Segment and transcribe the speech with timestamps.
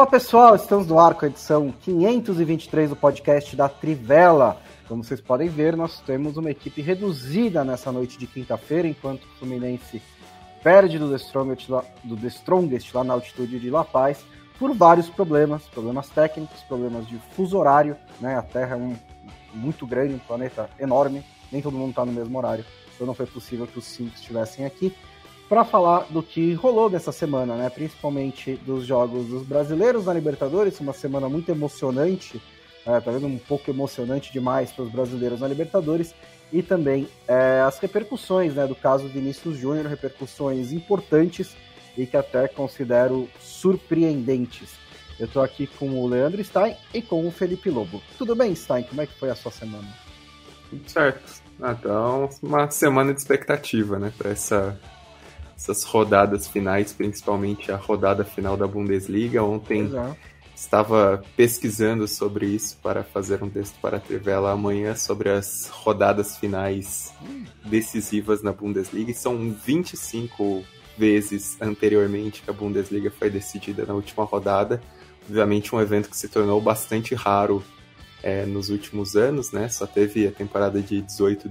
[0.00, 4.56] Fala pessoal, estamos no ar com a edição 523 do podcast da Trivela.
[4.88, 9.38] Como vocês podem ver, nós temos uma equipe reduzida nessa noite de quinta-feira, enquanto o
[9.38, 10.00] Fluminense
[10.62, 11.68] perde do The, Strongest,
[12.02, 14.24] do The Strongest lá na altitude de La Paz
[14.58, 18.38] por vários problemas, problemas técnicos, problemas de fuso horário, né?
[18.38, 18.96] A Terra é um
[19.52, 21.22] muito grande, um planeta enorme,
[21.52, 24.64] nem todo mundo está no mesmo horário, então não foi possível que os cinco estivessem
[24.64, 24.96] aqui
[25.50, 27.68] para falar do que rolou dessa semana, né?
[27.68, 32.40] Principalmente dos jogos dos brasileiros na Libertadores, uma semana muito emocionante,
[32.86, 36.14] é, talvez um pouco emocionante demais para os brasileiros na Libertadores,
[36.52, 41.56] e também é, as repercussões né, do caso Vinícius Júnior, repercussões importantes
[41.98, 44.78] e que até considero surpreendentes.
[45.18, 48.00] Eu estou aqui com o Leandro Stein e com o Felipe Lobo.
[48.16, 48.84] Tudo bem, Stein?
[48.84, 49.88] Como é que foi a sua semana?
[50.70, 51.42] Tudo certo.
[51.58, 54.78] Então, uma semana de expectativa, né, para essa
[55.60, 59.44] essas rodadas finais, principalmente a rodada final da Bundesliga.
[59.44, 60.16] Ontem Exato.
[60.56, 66.38] estava pesquisando sobre isso para fazer um texto para a Trivela amanhã sobre as rodadas
[66.38, 67.12] finais
[67.62, 69.10] decisivas na Bundesliga.
[69.10, 70.64] E são 25
[70.96, 74.80] vezes anteriormente que a Bundesliga foi decidida na última rodada.
[75.28, 77.62] Obviamente um evento que se tornou bastante raro
[78.22, 79.68] é, nos últimos anos, né?
[79.68, 81.50] Só teve a temporada de 18,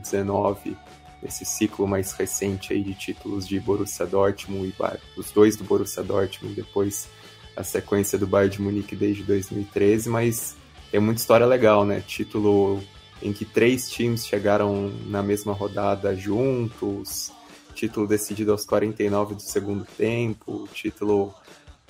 [1.20, 5.56] 19 nesse ciclo mais recente aí de títulos de Borussia Dortmund e Bayern, os dois
[5.56, 7.10] do Borussia Dortmund depois
[7.56, 10.56] a sequência do Bayern de Munique desde 2013, mas
[10.94, 12.02] é muita história legal, né?
[12.06, 12.82] Título
[13.22, 17.34] em que três times chegaram na mesma rodada juntos,
[17.76, 21.34] título decidido aos 49 do segundo tempo, título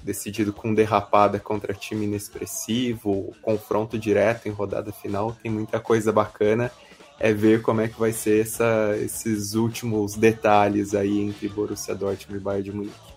[0.01, 6.71] decidido com derrapada contra time inexpressivo, confronto direto em rodada final, tem muita coisa bacana
[7.19, 12.39] é ver como é que vai ser essa, esses últimos detalhes aí entre Borussia Dortmund
[12.39, 13.09] e Bayern de Munique.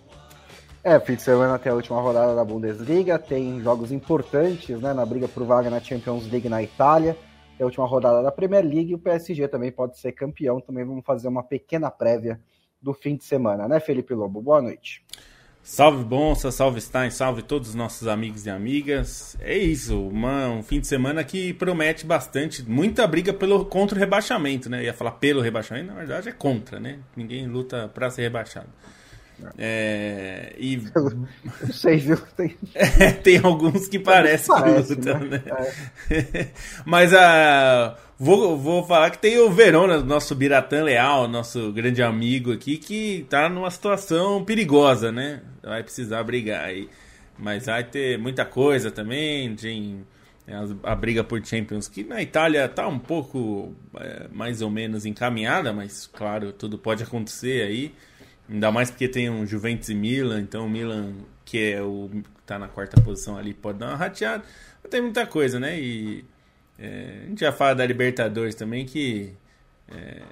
[0.84, 5.06] É, fim de semana tem a última rodada da Bundesliga, tem jogos importantes né, na
[5.06, 7.16] briga por vaga na Champions League na Itália,
[7.56, 10.60] tem a última rodada da Premier League e o PSG também pode ser campeão.
[10.60, 12.40] Também vamos fazer uma pequena prévia
[12.80, 14.42] do fim de semana, né, Felipe Lobo?
[14.42, 15.04] Boa noite.
[15.64, 19.36] Salve Bonsa, salve Stein, salve todos os nossos amigos e amigas.
[19.40, 24.00] É isso, uma, um fim de semana que promete bastante, muita briga pelo contra o
[24.00, 24.80] rebaixamento, né?
[24.80, 26.98] Eu ia falar pelo rebaixamento, na verdade é contra, né?
[27.16, 28.66] Ninguém luta para ser rebaixado.
[29.56, 30.82] É, e...
[31.62, 32.16] Não sei, viu?
[32.36, 35.42] Tem, é, tem alguns que parecem parece, que lutam, né?
[35.44, 35.72] né?
[36.10, 36.48] É.
[36.84, 37.96] Mas a.
[38.18, 43.26] Vou, vou falar que tem o Verona, nosso Biratã Leal, nosso grande amigo aqui, que
[43.28, 45.40] tá numa situação perigosa, né?
[45.62, 46.88] Vai precisar brigar aí.
[47.38, 50.04] Mas vai ter muita coisa também, tem
[50.48, 55.06] a, a briga por Champions, que na Itália tá um pouco é, mais ou menos
[55.06, 57.94] encaminhada, mas claro, tudo pode acontecer aí.
[58.48, 61.14] Ainda mais porque tem um Juventus e Milan, então o Milan,
[61.44, 62.10] que é o
[62.44, 64.44] tá na quarta posição ali, pode dar uma rateada.
[64.90, 65.80] Tem muita coisa, né?
[65.80, 66.24] E
[66.78, 69.32] é, a gente já fala da Libertadores também, que
[69.88, 70.22] é,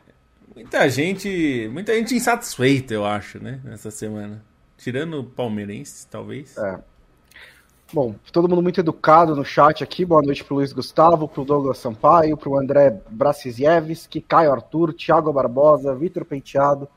[0.54, 1.68] muita gente.
[1.72, 3.60] Muita gente insatisfeita, eu acho, né?
[3.64, 4.42] Nessa semana.
[4.80, 6.56] Tirando o palmeirense, talvez.
[6.56, 6.78] É.
[7.92, 10.06] Bom, todo mundo muito educado no chat aqui.
[10.06, 15.94] Boa noite pro Luiz Gustavo, pro Douglas Sampaio, pro André Brasisiewski, Caio Arthur, Thiago Barbosa,
[15.94, 16.88] Vitor Penteado,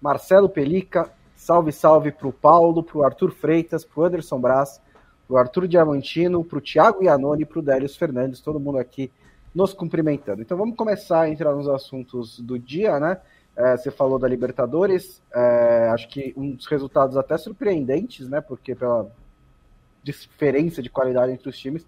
[0.00, 4.80] Marcelo Pelica, salve, salve para o Paulo, para o Arthur Freitas, para o Anderson Braz,
[5.26, 8.78] para o Arthur Diamantino, para o Thiago Iannone e para o Délios Fernandes, todo mundo
[8.78, 9.12] aqui
[9.54, 10.40] nos cumprimentando.
[10.40, 13.18] Então vamos começar a entrar nos assuntos do dia, né?
[13.58, 18.40] É, você falou da Libertadores, é, acho que um dos resultados até surpreendentes, né?
[18.40, 19.10] Porque pela
[20.02, 21.84] diferença de qualidade entre os times,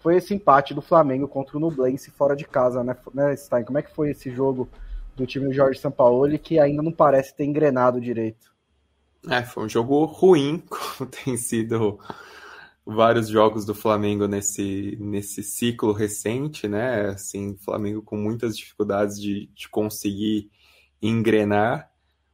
[0.00, 3.64] foi esse empate do Flamengo contra o Nublense fora de casa, né, né Stein?
[3.64, 4.68] Como é que foi esse jogo
[5.16, 8.52] do time do Jorge Sampaoli, que ainda não parece ter engrenado direito.
[9.28, 11.98] É, foi um jogo ruim, como tem sido
[12.84, 17.06] vários jogos do Flamengo nesse, nesse ciclo recente, né?
[17.10, 20.50] Assim, Flamengo com muitas dificuldades de, de conseguir
[21.00, 21.90] engrenar.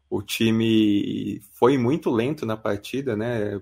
[0.09, 3.61] O time foi muito lento na partida, né?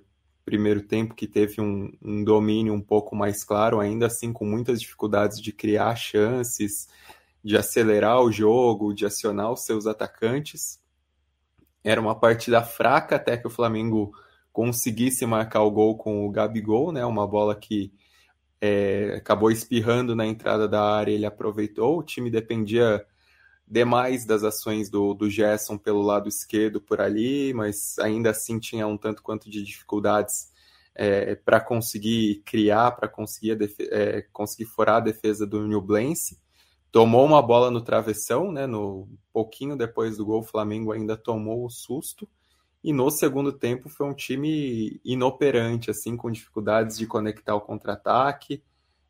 [0.48, 4.80] primeiro tempo que teve um, um, domínio um pouco mais claro, ainda assim com muitas
[4.80, 6.88] dificuldades de criar chances,
[7.44, 10.80] de acelerar o jogo, de acionar os seus atacantes.
[11.84, 14.10] Era uma partida fraca até que o Flamengo
[14.50, 17.04] conseguisse marcar o gol com o Gabigol, né?
[17.04, 17.92] Uma bola que
[18.58, 21.98] é, acabou espirrando na entrada da área, ele aproveitou.
[21.98, 23.04] O time dependia
[23.70, 28.86] demais das ações do, do Gerson pelo lado esquerdo por ali, mas ainda assim tinha
[28.86, 30.50] um tanto quanto de dificuldades
[30.94, 33.58] é, para conseguir criar, para conseguir,
[33.90, 36.40] é, conseguir furar a defesa do Nublense.
[36.90, 41.64] Tomou uma bola no travessão, né, no pouquinho depois do gol, o Flamengo ainda tomou
[41.64, 42.28] o susto.
[42.82, 48.62] E no segundo tempo foi um time inoperante, assim, com dificuldades de conectar o contra-ataque,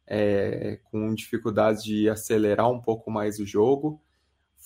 [0.06, 4.02] é, com dificuldades de acelerar um pouco mais o jogo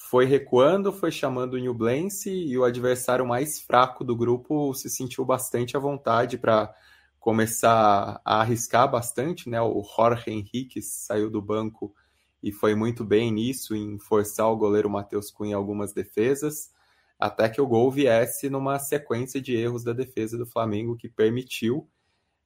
[0.08, 5.24] foi recuando, foi chamando o Nublense e o adversário mais fraco do grupo se sentiu
[5.24, 6.74] bastante à vontade para
[7.20, 9.62] começar a arriscar bastante, né?
[9.62, 11.94] O Jorge Henrique saiu do banco
[12.42, 16.70] e foi muito bem nisso, em forçar o goleiro Matheus Cunha em algumas defesas,
[17.18, 21.88] até que o gol viesse numa sequência de erros da defesa do Flamengo que permitiu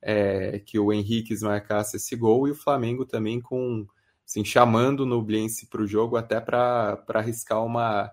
[0.03, 3.87] é, que o Henrique marcasse esse gol e o Flamengo também com
[4.27, 8.11] assim, chamando o Nublense para o jogo até para arriscar uma,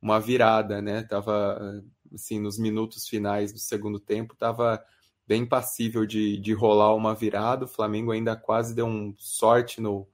[0.00, 1.02] uma virada, né?
[1.02, 1.82] Tava
[2.12, 4.84] assim, nos minutos finais do segundo tempo, tava
[5.26, 7.64] bem passível de, de rolar uma virada.
[7.64, 10.06] O Flamengo ainda quase deu um sorte no,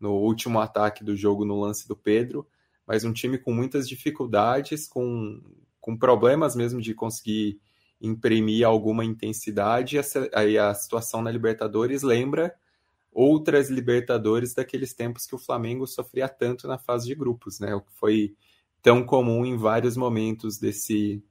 [0.00, 2.46] no último ataque do jogo no lance do Pedro,
[2.84, 5.40] mas um time com muitas dificuldades, com,
[5.80, 7.60] com problemas mesmo de conseguir
[8.00, 9.96] imprimir alguma intensidade.
[10.34, 12.52] Aí a situação na Libertadores lembra
[13.12, 17.74] outras Libertadores daqueles tempos que o Flamengo sofria tanto na fase de grupos, né?
[17.74, 18.34] O que foi
[18.82, 21.22] tão comum em vários momentos desse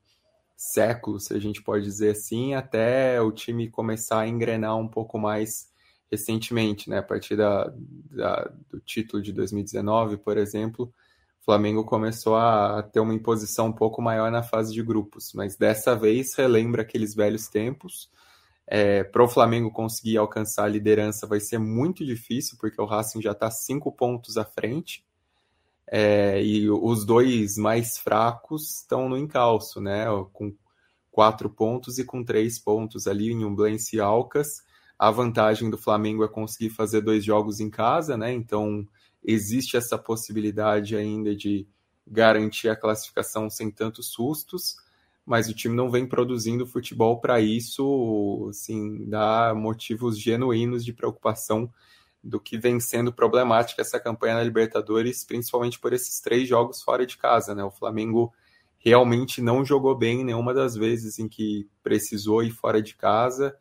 [0.55, 5.19] século, se a gente pode dizer assim, até o time começar a engrenar um pouco
[5.19, 5.71] mais
[6.11, 6.99] recentemente, né?
[6.99, 7.71] A partir da,
[8.09, 10.91] da do título de 2019, por exemplo,
[11.41, 15.55] o Flamengo começou a ter uma imposição um pouco maior na fase de grupos, mas
[15.55, 18.09] dessa vez relembra aqueles velhos tempos
[18.67, 23.21] é, para o Flamengo conseguir alcançar a liderança vai ser muito difícil, porque o Racing
[23.21, 25.05] já está cinco pontos à frente.
[25.89, 30.05] É, e os dois mais fracos estão no encalço, né?
[30.33, 30.53] Com
[31.09, 34.61] quatro pontos e com três pontos ali em Umblense e Alcas.
[34.99, 38.33] A vantagem do Flamengo é conseguir fazer dois jogos em casa, né?
[38.33, 38.85] Então
[39.23, 41.65] existe essa possibilidade ainda de
[42.05, 44.75] garantir a classificação sem tantos sustos
[45.27, 51.69] mas o time não vem produzindo futebol para isso, assim, dá motivos genuínos de preocupação
[52.23, 57.05] do que vem sendo problemática essa campanha na Libertadores, principalmente por esses três jogos fora
[57.05, 57.61] de casa, né?
[57.61, 58.33] O Flamengo
[58.77, 63.53] realmente não jogou bem nenhuma das vezes em que precisou ir fora de casa.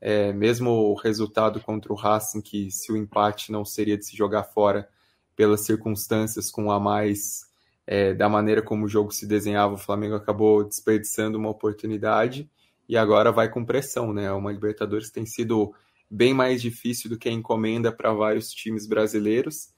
[0.00, 4.16] É, mesmo o resultado contra o Racing, que se o empate não seria de se
[4.16, 4.88] jogar fora
[5.34, 7.47] pelas circunstâncias com a mais
[7.90, 12.50] é, da maneira como o jogo se desenhava, o Flamengo acabou desperdiçando uma oportunidade
[12.86, 14.30] e agora vai com pressão, né?
[14.30, 15.74] Uma Libertadores tem sido
[16.10, 19.72] bem mais difícil do que a encomenda para vários times brasileiros,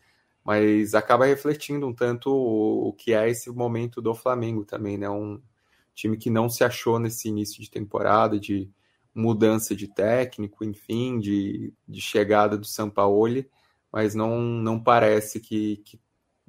[0.45, 5.09] mas acaba refletindo um tanto o, que é esse momento do Flamengo também, né?
[5.09, 5.41] Um
[5.95, 8.69] time que não se achou nesse início de temporada, de
[9.15, 13.49] mudança de técnico, enfim, de, de chegada do Sampaoli,
[13.93, 15.97] mas não, não parece que, que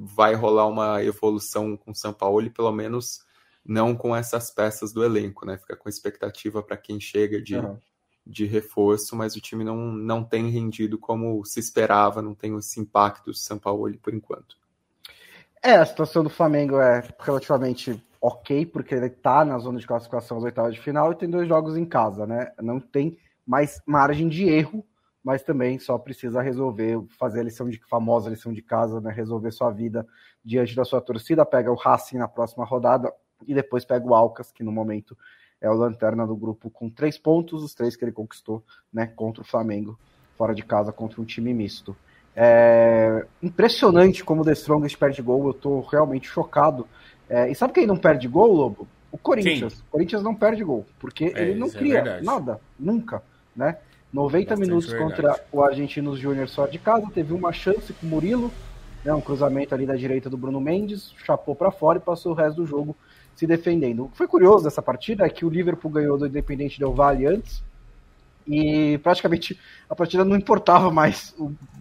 [0.04, 3.24] vai rolar uma evolução com o São Paulo, pelo menos
[3.64, 5.58] não com essas peças do elenco, né?
[5.58, 7.78] Fica com expectativa para quem chega de, uhum.
[8.26, 12.80] de reforço, mas o time não, não tem rendido como se esperava, não tem esse
[12.80, 14.58] impacto do São Paulo por enquanto.
[15.62, 20.38] É, a situação do Flamengo é relativamente ok, porque ele está na zona de classificação
[20.38, 22.52] às oitavas de final e tem dois jogos em casa, né?
[22.60, 24.84] Não tem mais margem de erro
[25.24, 29.12] mas também só precisa resolver, fazer a lição de famosa lição de casa, né?
[29.12, 30.08] Resolver sua vida
[30.44, 33.14] diante da sua torcida, pega o Racing na próxima rodada
[33.48, 35.16] e depois pega o Alcas, que no momento
[35.60, 39.06] é o lanterna do grupo com três pontos, os três que ele conquistou, né?
[39.08, 39.98] Contra o Flamengo,
[40.36, 41.96] fora de casa, contra um time misto.
[42.36, 46.88] É impressionante como o The Strongest perde gol, eu tô realmente chocado.
[47.30, 48.88] É, e sabe quem não perde gol, Lobo?
[49.12, 49.74] O Corinthians.
[49.74, 49.84] Quem?
[49.84, 53.22] O Corinthians não perde gol, porque é, ele não é cria é nada, nunca,
[53.56, 53.78] né?
[54.14, 55.12] 90 Bastante minutos verdade.
[55.16, 58.52] contra o Argentinos Júnior só de casa, teve uma chance com o Murilo,
[59.04, 62.36] né, um cruzamento ali da direita do Bruno Mendes, chapou para fora e passou o
[62.36, 62.96] resto do jogo
[63.36, 64.04] se defendendo.
[64.04, 67.26] O que foi curioso dessa partida é que o Liverpool ganhou do Independente Del Valle
[67.26, 67.64] antes
[68.48, 71.34] e praticamente a partida não importava mais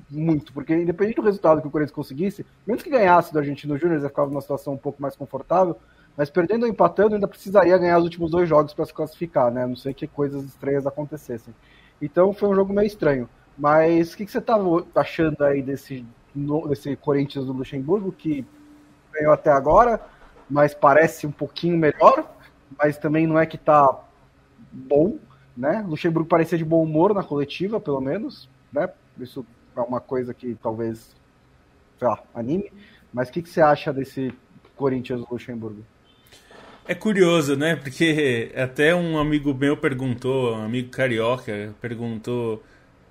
[0.09, 3.99] muito, porque independente do resultado que o Corinthians conseguisse, mesmo que ganhasse do Argentino Júnior,
[3.99, 5.77] ele ficava numa situação um pouco mais confortável,
[6.17, 9.63] mas perdendo ou empatando ainda precisaria ganhar os últimos dois jogos para se classificar, né?
[9.63, 11.55] A não sei que coisas estranhas acontecessem.
[12.01, 13.29] Então foi um jogo meio estranho.
[13.57, 16.05] Mas o que, que você estava achando aí desse,
[16.69, 18.47] desse Corinthians do Luxemburgo, que
[19.13, 20.01] ganhou até agora,
[20.49, 22.29] mas parece um pouquinho melhor,
[22.79, 24.03] mas também não é que tá
[24.73, 25.19] bom,
[25.57, 25.85] né?
[25.87, 28.89] Luxemburgo parecia de bom humor na coletiva, pelo menos, né?
[29.19, 29.45] Isso
[29.77, 31.15] é uma coisa que talvez,
[31.99, 32.73] sei lá, anime.
[33.13, 34.33] Mas o que, que você acha desse
[34.77, 35.85] Corinthians do Luxemburgo?
[36.91, 37.77] É curioso, né?
[37.77, 42.65] Porque até um amigo meu perguntou, um amigo carioca, perguntou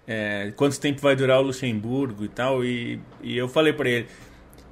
[0.05, 4.07] é, quanto tempo vai durar o Luxemburgo e tal, e, e eu falei para ele,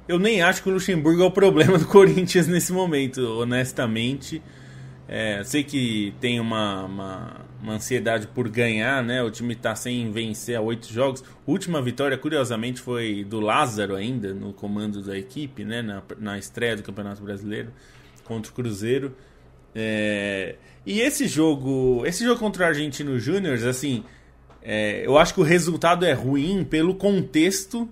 [0.06, 4.42] eu nem acho que o Luxemburgo é o problema do Corinthians nesse momento, honestamente.
[5.08, 9.22] É, sei que tem uma, uma, uma, ansiedade por ganhar, né?
[9.22, 11.24] O time está sem vencer há oito jogos.
[11.24, 15.80] A última vitória, curiosamente, foi do Lázaro ainda, no comando da equipe, né?
[15.80, 17.70] Na, na estreia do Campeonato Brasileiro
[18.28, 19.16] contra o Cruzeiro.
[19.74, 20.54] É,
[20.86, 24.04] e esse jogo, esse jogo contra o Argentino Júnior, assim,
[24.62, 27.88] é, eu acho que o resultado é ruim pelo contexto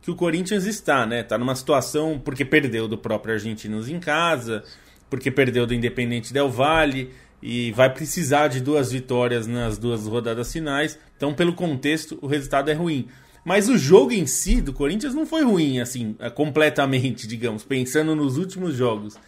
[0.00, 1.22] que o Corinthians está, né?
[1.22, 4.64] Tá numa situação porque perdeu do próprio Argentinos em casa,
[5.10, 7.10] porque perdeu do Independente Del Valle
[7.42, 10.98] e vai precisar de duas vitórias nas duas rodadas finais.
[11.16, 13.08] Então, pelo contexto, o resultado é ruim.
[13.44, 18.36] Mas o jogo em si do Corinthians não foi ruim, assim, completamente, digamos, pensando nos
[18.36, 19.18] últimos jogos.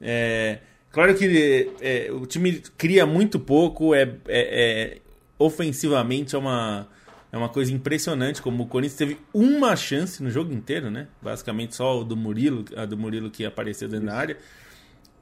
[0.00, 0.58] É,
[0.90, 4.98] claro que é, o time cria muito pouco, é, é, é
[5.38, 6.88] ofensivamente é uma,
[7.32, 11.08] é uma coisa impressionante, como o Corinthians teve uma chance no jogo inteiro, né?
[11.20, 14.38] Basicamente só o do Murilo, a do Murilo que apareceu dentro da área.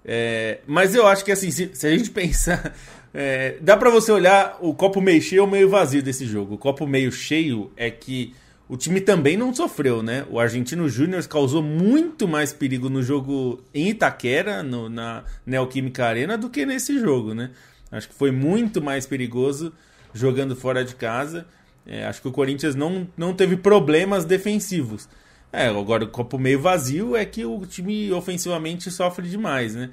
[0.05, 2.75] É, mas eu acho que assim, se, se a gente pensar,
[3.13, 6.55] é, dá para você olhar o copo meio cheio ou meio vazio desse jogo.
[6.55, 8.35] O copo meio cheio é que
[8.69, 10.25] o time também não sofreu, né?
[10.31, 16.39] O Argentino Júnior causou muito mais perigo no jogo em Itaquera, no, na Neoquímica Arena,
[16.39, 17.51] do que nesse jogo, né?
[17.93, 19.73] Acho que foi muito mais perigoso
[20.15, 21.47] jogando fora de casa.
[21.87, 25.09] É, acho que o Corinthians não, não teve problemas defensivos.
[25.53, 29.91] É, agora o copo meio vazio é que o time ofensivamente sofre demais, né?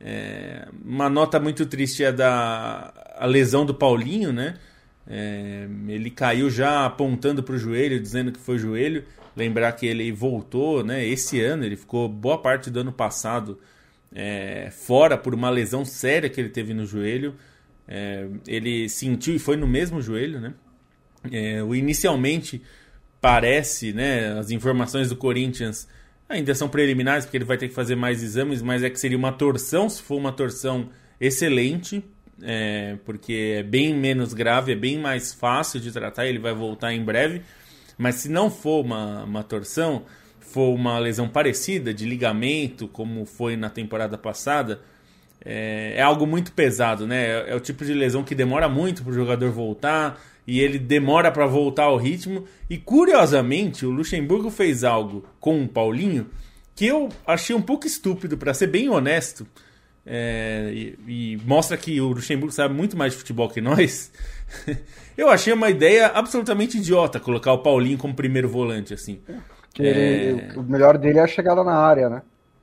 [0.00, 4.54] É, uma nota muito triste é da a lesão do Paulinho, né?
[5.06, 9.04] É, ele caiu já apontando para o joelho, dizendo que foi joelho.
[9.36, 11.06] Lembrar que ele voltou, né?
[11.06, 13.58] Esse ano ele ficou boa parte do ano passado
[14.14, 17.34] é, fora por uma lesão séria que ele teve no joelho.
[17.86, 20.54] É, ele sentiu e foi no mesmo joelho, né?
[21.30, 22.62] É, o inicialmente
[23.20, 24.38] parece, né?
[24.38, 25.88] As informações do Corinthians
[26.28, 29.18] ainda são preliminares porque ele vai ter que fazer mais exames, mas é que seria
[29.18, 32.04] uma torção, se for uma torção excelente,
[32.42, 36.92] é, porque é bem menos grave, é bem mais fácil de tratar, ele vai voltar
[36.92, 37.42] em breve.
[37.96, 40.04] Mas se não for uma, uma torção,
[40.40, 44.80] for uma lesão parecida de ligamento, como foi na temporada passada,
[45.44, 47.26] é, é algo muito pesado, né?
[47.26, 50.78] É, é, o tipo de lesão que demora muito para o jogador voltar e ele
[50.78, 52.44] demora para voltar ao ritmo.
[52.68, 56.28] E curiosamente, o Luxemburgo fez algo com o Paulinho
[56.74, 59.46] que eu achei um pouco estúpido, para ser bem honesto.
[60.06, 64.12] É, e, e, mostra que o Luxemburgo sabe muito mais de futebol que nós.
[65.16, 69.20] eu achei uma ideia absolutamente idiota colocar o Paulinho como primeiro volante, assim.
[69.78, 70.58] Ele, é...
[70.58, 72.22] O melhor dele é a chegada na área, né?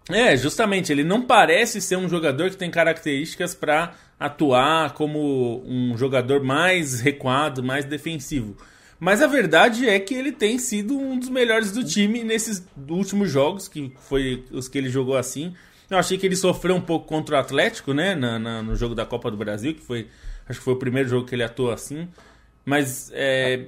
[0.09, 5.97] É, justamente, ele não parece ser um jogador que tem características para atuar como um
[5.97, 8.55] jogador mais recuado, mais defensivo.
[8.99, 13.31] Mas a verdade é que ele tem sido um dos melhores do time nesses últimos
[13.31, 15.55] jogos, que foi os que ele jogou assim.
[15.91, 18.95] Eu achei que ele sofreu um pouco contra o Atlético, né, na, na, no jogo
[18.95, 20.07] da Copa do Brasil, que foi,
[20.47, 22.07] acho que foi o primeiro jogo que ele atuou assim.
[22.63, 23.65] Mas é,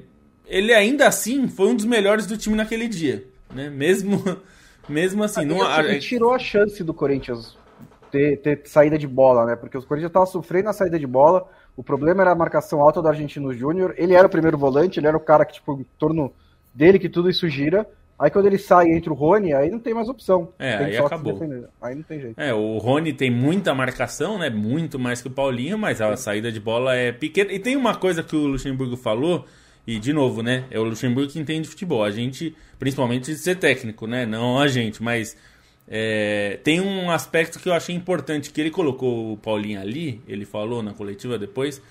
[0.48, 3.70] ele ainda assim foi um dos melhores do time naquele dia, né?
[3.70, 4.24] Mesmo
[4.88, 7.58] mesmo assim, não ele tirou a chance do Corinthians
[8.12, 9.56] ter, ter saída de bola, né?
[9.56, 11.50] Porque os Corinthians estavam sofrendo a saída de bola.
[11.76, 13.96] O problema era a marcação alta do Argentino Júnior.
[13.98, 16.32] Ele era o primeiro volante, ele era o cara que, tipo, em torno
[16.74, 17.88] dele que tudo isso gira.
[18.24, 20.54] Aí quando ele sai entre o Rony, aí não tem mais opção.
[20.58, 21.38] É, aí acabou.
[21.82, 22.40] Aí não tem jeito.
[22.40, 24.50] É, o Rony tem muita marcação, né?
[24.50, 27.52] Muito mais que o Paulinho, mas a saída de bola é pequena.
[27.52, 29.44] E tem uma coisa que o Luxemburgo falou
[29.86, 30.64] e, de novo, né?
[30.72, 32.02] É o Luxemburgo que entende futebol.
[32.02, 34.26] A gente, principalmente de ser técnico, né?
[34.26, 35.36] Não a gente, mas
[35.86, 40.46] é, tem um aspecto que eu achei importante, que ele colocou o Paulinho ali, ele
[40.46, 41.82] falou na coletiva depois,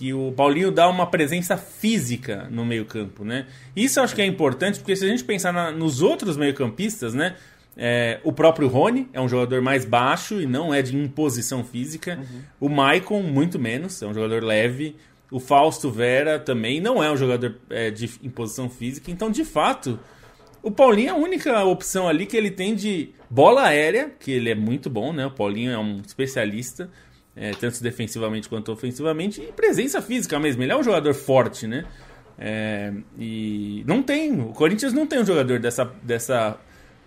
[0.00, 3.46] que o Paulinho dá uma presença física no meio campo, né?
[3.76, 6.54] Isso eu acho que é importante, porque se a gente pensar na, nos outros meio
[6.54, 7.36] campistas, né?
[7.76, 12.18] É, o próprio Rony é um jogador mais baixo e não é de imposição física.
[12.18, 12.40] Uhum.
[12.60, 14.96] O Maicon, muito menos, é um jogador leve.
[15.30, 19.10] O Fausto Vera também não é um jogador é, de imposição física.
[19.10, 19.98] Então, de fato,
[20.62, 24.50] O Paulinho é a única opção ali que ele tem de bola aérea, que ele
[24.50, 25.26] é muito bom, né?
[25.26, 26.90] O Paulinho é um especialista,
[27.36, 30.62] é, tanto defensivamente quanto ofensivamente, e presença física mesmo.
[30.62, 31.84] Ele é um jogador forte, né?
[32.38, 36.58] É, e não tem, o Corinthians não tem um jogador dessa, dessa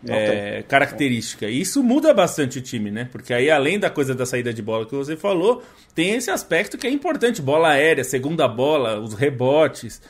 [0.07, 1.47] é, característica.
[1.47, 3.07] E isso muda bastante o time, né?
[3.11, 5.63] Porque aí, além da coisa da saída de bola que você falou,
[5.95, 10.01] tem esse aspecto que é importante: bola aérea, segunda bola, os rebotes.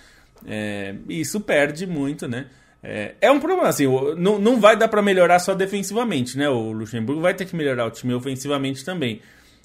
[0.45, 2.47] É, e isso perde muito, né?
[2.83, 3.85] É, é um problema, assim,
[4.17, 6.49] não, não vai dar para melhorar só defensivamente, né?
[6.49, 9.21] O Luxemburgo vai ter que melhorar o time ofensivamente também.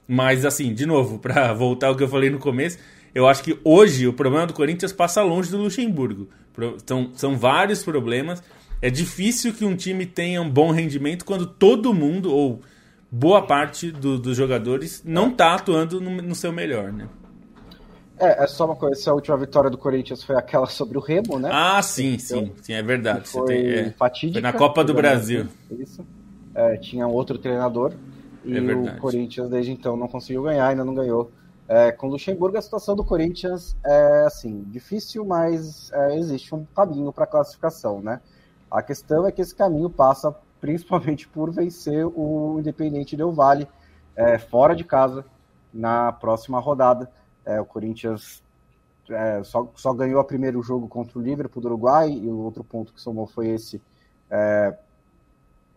[0.09, 2.79] Mas, assim, de novo, para voltar ao que eu falei no começo,
[3.15, 6.29] eu acho que hoje o problema do Corinthians passa longe do Luxemburgo.
[6.87, 8.43] São, são vários problemas.
[8.81, 12.61] É difícil que um time tenha um bom rendimento quando todo mundo, ou
[13.11, 17.09] boa parte do, dos jogadores, não está atuando no, no, seu melhor, né?
[18.19, 21.39] É, é só uma coisa, essa última vitória do Corinthians foi aquela sobre o Remo,
[21.39, 21.51] né?
[21.53, 23.29] Ah, sim, sim, sim, é verdade.
[23.29, 24.41] Foi tem, é, fatídica.
[24.41, 25.47] Foi na Copa do Brasil.
[25.71, 26.07] Isso.
[26.55, 27.93] É, tinha outro treinador
[28.49, 31.31] e é o Corinthians desde então não conseguiu ganhar, ainda não ganhou.
[31.69, 36.65] É, com o Luxemburgo, a situação do Corinthians é assim, difícil, mas é, existe um
[36.65, 38.21] caminho para classificação, né?
[38.71, 43.69] A questão é que esse caminho passa principalmente por vencer o Independente Del Vale
[44.17, 45.27] é, fora de casa
[45.73, 47.11] na próxima rodada.
[47.45, 48.43] É, o Corinthians
[49.11, 52.65] é, só, só ganhou o primeiro jogo contra o Liverpool do Uruguai e o outro
[52.65, 53.81] ponto que somou foi esse
[54.31, 54.75] é,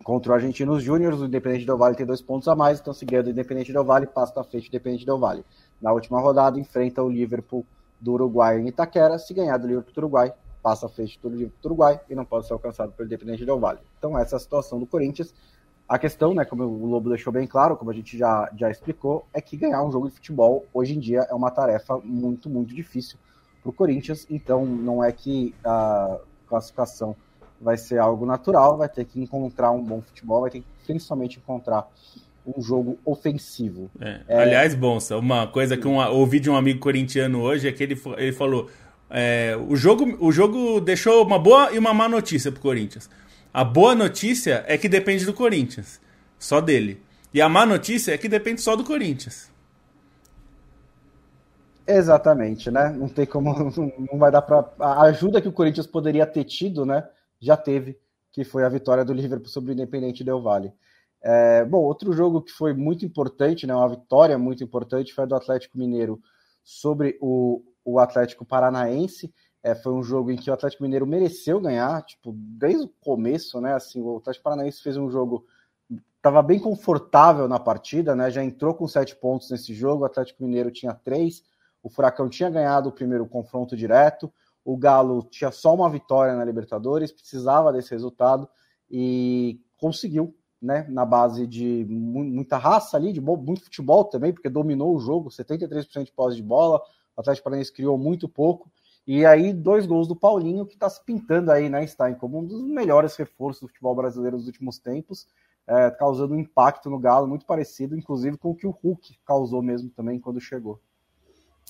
[0.04, 1.14] contra o Argentinos Júnior.
[1.14, 3.84] O Independente Del Vale tem dois pontos a mais, então se ganha do Independente Del
[3.84, 5.46] Vale, passa na frente do Independente Del Vale.
[5.82, 7.66] Na última rodada, enfrenta o Liverpool
[8.00, 9.18] do Uruguai em Itaquera.
[9.18, 12.54] Se ganhar do Liverpool do Uruguai, passa a frente do Uruguai e não pode ser
[12.54, 13.80] alcançado pelo Independente Del Vale.
[13.98, 15.34] Então essa é a situação do Corinthians.
[15.88, 19.26] A questão, né, como o Lobo deixou bem claro, como a gente já, já explicou,
[19.34, 22.74] é que ganhar um jogo de futebol hoje em dia é uma tarefa muito, muito
[22.74, 23.20] difícil
[23.62, 24.26] para o Corinthians.
[24.30, 26.18] Então não é que a
[26.48, 27.16] classificação
[27.62, 31.38] vai ser algo natural, vai ter que encontrar um bom futebol, vai ter que principalmente
[31.38, 31.88] encontrar
[32.46, 33.90] um jogo ofensivo.
[34.00, 34.22] É.
[34.28, 34.42] É...
[34.42, 38.02] Aliás, Bonsa, uma coisa que um, ouvi de um amigo corintiano hoje é que ele,
[38.18, 38.70] ele falou:
[39.10, 43.10] é, o, jogo, o jogo deixou uma boa e uma má notícia pro Corinthians.
[43.54, 46.00] A boa notícia é que depende do Corinthians,
[46.40, 47.02] só dele.
[47.34, 49.52] E a má notícia é que depende só do Corinthians.
[51.86, 52.90] Exatamente, né?
[52.98, 53.54] Não tem como,
[54.12, 57.04] não vai dar para a ajuda que o Corinthians poderia ter tido, né?
[57.42, 58.00] Já teve,
[58.32, 60.72] que foi a vitória do Liverpool sobre o Independente Del Valle.
[61.22, 63.76] É, bom, outro jogo que foi muito importante, né?
[63.76, 66.22] Uma vitória muito importante foi a do Atlético Mineiro
[66.64, 69.34] sobre o o Atlético Paranaense.
[69.64, 73.62] É, foi um jogo em que o Atlético Mineiro mereceu ganhar, tipo, desde o começo,
[73.62, 73.74] né?
[73.74, 75.46] Assim, o Atlético Paranaense fez um jogo,
[76.18, 78.32] estava bem confortável na partida, né?
[78.32, 81.44] Já entrou com sete pontos nesse jogo, o Atlético Mineiro tinha três,
[81.84, 84.32] o Furacão tinha ganhado o primeiro confronto direto,
[84.64, 88.48] o Galo tinha só uma vitória na Libertadores, precisava desse resultado
[88.90, 90.86] e conseguiu, né?
[90.90, 96.06] Na base de muita raça ali, de muito futebol também, porque dominou o jogo, 73%
[96.06, 96.82] de posse de bola,
[97.16, 98.72] o Atlético Paranaense criou muito pouco.
[99.06, 102.46] E aí, dois gols do Paulinho, que está se pintando aí, né, Stein, como um
[102.46, 105.28] dos melhores reforços do futebol brasileiro dos últimos tempos,
[105.66, 109.62] é, causando um impacto no Galo muito parecido, inclusive com o que o Hulk causou
[109.62, 110.80] mesmo também quando chegou.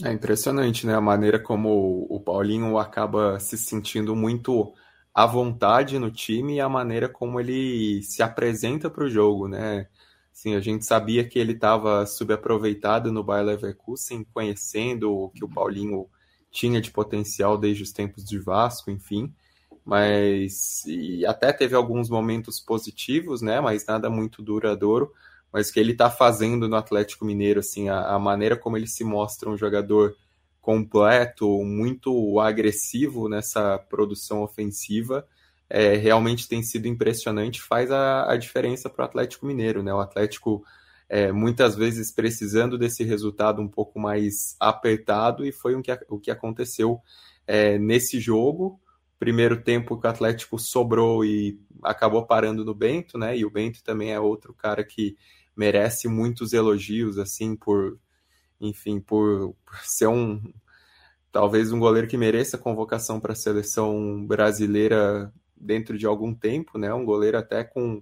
[0.03, 0.95] É impressionante, né?
[0.95, 4.73] A maneira como o Paulinho acaba se sentindo muito
[5.13, 9.87] à vontade no time e a maneira como ele se apresenta para o jogo, né?
[10.33, 15.49] Sim, a gente sabia que ele estava subaproveitado no Bayer Leverkusen, conhecendo o que o
[15.49, 16.07] Paulinho
[16.49, 19.31] tinha de potencial desde os tempos de Vasco, enfim.
[19.85, 20.83] Mas
[21.27, 23.59] até teve alguns momentos positivos, né?
[23.59, 25.11] Mas nada muito duradouro.
[25.51, 29.03] Mas que ele está fazendo no Atlético Mineiro, assim, a, a maneira como ele se
[29.03, 30.15] mostra um jogador
[30.61, 35.25] completo, muito agressivo nessa produção ofensiva
[35.73, 39.93] é, realmente tem sido impressionante, faz a, a diferença para o Atlético Mineiro, né?
[39.93, 40.65] O Atlético
[41.07, 46.19] é, muitas vezes precisando desse resultado um pouco mais apertado, e foi o que, o
[46.19, 46.99] que aconteceu
[47.47, 48.81] é, nesse jogo.
[49.17, 53.37] Primeiro tempo que o Atlético sobrou e acabou parando no Bento, né?
[53.37, 55.15] E o Bento também é outro cara que
[55.61, 57.99] merece muitos elogios, assim, por,
[58.59, 60.41] enfim, por, por ser um,
[61.31, 66.91] talvez um goleiro que mereça convocação para a seleção brasileira dentro de algum tempo, né?
[66.91, 68.01] Um goleiro até com,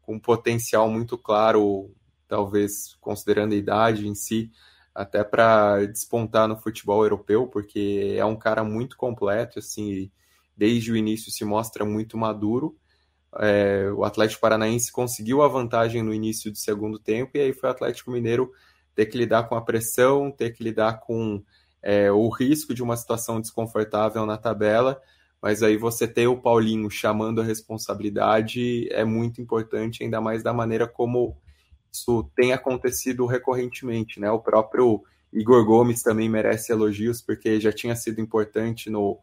[0.00, 1.92] com potencial muito claro,
[2.28, 4.52] talvez considerando a idade em si,
[4.94, 10.08] até para despontar no futebol europeu, porque é um cara muito completo, assim,
[10.56, 12.78] desde o início se mostra muito maduro.
[13.38, 17.68] É, o Atlético Paranaense conseguiu a vantagem no início do segundo tempo, e aí foi
[17.68, 18.52] o Atlético Mineiro
[18.94, 21.42] ter que lidar com a pressão, ter que lidar com
[21.82, 25.00] é, o risco de uma situação desconfortável na tabela,
[25.40, 30.52] mas aí você ter o Paulinho chamando a responsabilidade é muito importante, ainda mais da
[30.52, 31.36] maneira como
[31.92, 34.30] isso tem acontecido recorrentemente, né?
[34.30, 39.18] O próprio Igor Gomes também merece elogios, porque já tinha sido importante no,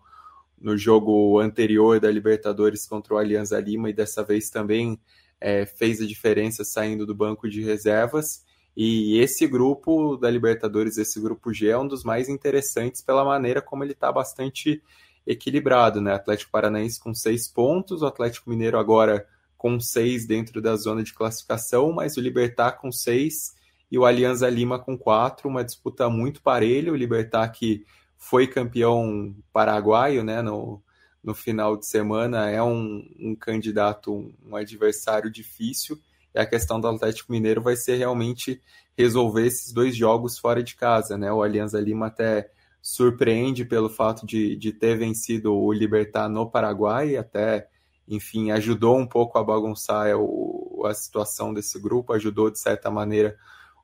[0.62, 5.00] no jogo anterior da Libertadores contra o Alianza Lima e dessa vez também
[5.40, 8.44] é, fez a diferença saindo do banco de reservas.
[8.76, 13.62] E esse grupo da Libertadores, esse grupo G, é um dos mais interessantes pela maneira
[13.62, 14.82] como ele está bastante
[15.26, 16.14] equilibrado, né?
[16.14, 21.14] Atlético Paranaense com seis pontos, o Atlético Mineiro agora com seis dentro da zona de
[21.14, 23.54] classificação, mas o Libertar com seis
[23.92, 26.92] e o Alianza Lima com quatro, uma disputa muito parelha.
[26.92, 27.86] O Libertar que
[28.20, 30.42] foi campeão paraguaio, né?
[30.42, 30.84] No,
[31.24, 34.14] no final de semana é um, um candidato,
[34.46, 35.98] um, adversário difícil.
[36.36, 38.62] E a questão do Atlético Mineiro vai ser realmente
[38.96, 41.32] resolver esses dois jogos fora de casa, né?
[41.32, 42.52] O Alianza Lima até
[42.82, 47.70] surpreende pelo fato de, de ter vencido o Libertar no Paraguai, até,
[48.08, 53.38] enfim, ajudou um pouco a bagunçar o, a situação desse grupo, ajudou de certa maneira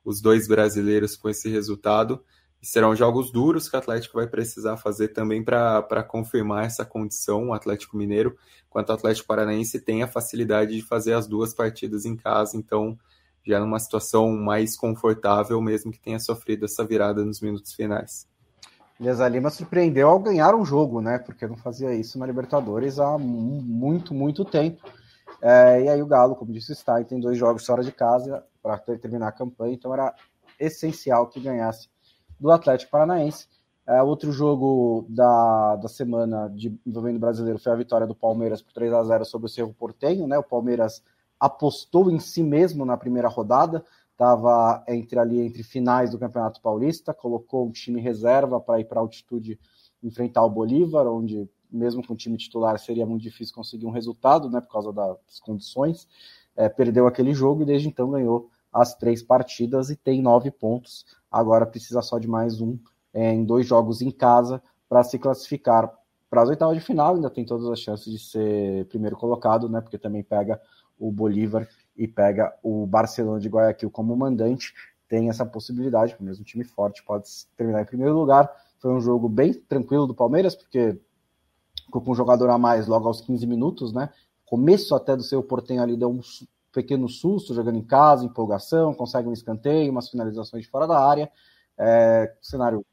[0.04, 2.22] os dois brasileiros com esse resultado.
[2.66, 7.50] E serão jogos duros que o Atlético vai precisar fazer também para confirmar essa condição.
[7.50, 8.36] O Atlético Mineiro,
[8.68, 12.98] quanto o Atlético Paranaense, tem a facilidade de fazer as duas partidas em casa, então
[13.46, 18.26] já numa situação mais confortável, mesmo que tenha sofrido essa virada nos minutos finais.
[18.98, 21.20] Elias Lima surpreendeu ao ganhar um jogo, né?
[21.20, 24.82] Porque não fazia isso na Libertadores há muito, muito tempo.
[25.40, 28.76] É, e aí o Galo, como disse está, tem dois jogos fora de casa para
[28.76, 30.12] terminar a campanha, então era
[30.58, 31.94] essencial que ganhasse
[32.38, 33.46] do Atlético Paranaense.
[33.86, 38.72] É, outro jogo da, da semana de, envolvendo brasileiro foi a vitória do Palmeiras por
[38.72, 40.36] 3 a 0 sobre o Cerro Portenho, né?
[40.36, 41.02] O Palmeiras
[41.38, 47.14] apostou em si mesmo na primeira rodada, estava entre ali entre finais do Campeonato Paulista,
[47.14, 49.58] colocou um time reserva para ir para altitude
[50.02, 54.48] enfrentar o Bolívar, onde mesmo com o time titular seria muito difícil conseguir um resultado,
[54.50, 56.08] né, por causa das condições.
[56.56, 61.04] É, perdeu aquele jogo e desde então ganhou as três partidas e tem nove pontos.
[61.30, 62.78] Agora precisa só de mais um
[63.12, 65.92] é, em dois jogos em casa para se classificar
[66.28, 67.14] para as oitavas de final.
[67.14, 70.60] Ainda tem todas as chances de ser primeiro colocado, né, porque também pega
[70.98, 74.74] o Bolívar e pega o Barcelona de Guayaquil como mandante,
[75.08, 78.50] tem essa possibilidade, mesmo time forte pode terminar em primeiro lugar.
[78.78, 80.98] Foi um jogo bem tranquilo do Palmeiras, porque
[81.84, 84.10] ficou com um jogador a mais logo aos 15 minutos, né?
[84.44, 86.20] Começo até do seu Portenho ali deu um
[86.76, 91.30] pequeno susto jogando em casa, empolgação, consegue um escanteio, umas finalizações de fora da área.
[91.78, 92.84] É, cenário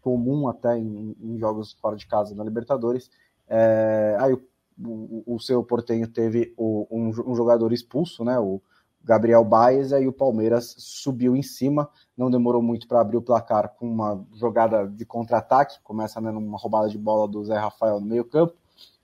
[0.00, 3.10] comum até em, em, jogos fora de casa na Libertadores.
[3.48, 4.42] É, aí o
[4.78, 8.38] o, seu Portenho teve o, um, um, jogador expulso, né?
[8.38, 8.60] O
[9.02, 13.74] Gabriel Baez, aí o Palmeiras subiu em cima, não demorou muito para abrir o placar
[13.76, 18.06] com uma jogada de contra-ataque, começa né, numa roubada de bola do Zé Rafael no
[18.06, 18.54] meio-campo.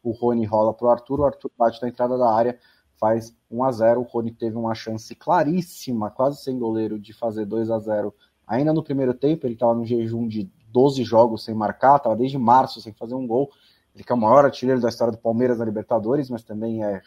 [0.02, 2.58] O Rony rola para o Arthur, o Arthur bate na entrada da área,
[3.02, 7.44] faz 1 a 0 O Rony teve uma chance claríssima, quase sem goleiro, de fazer
[7.44, 8.14] 2 a 0
[8.46, 9.44] ainda no primeiro tempo.
[9.44, 13.26] Ele estava no jejum de 12 jogos sem marcar, estava desde março sem fazer um
[13.26, 13.50] gol.
[13.92, 17.02] Ele que é o maior artilheiro da história do Palmeiras na Libertadores, mas também é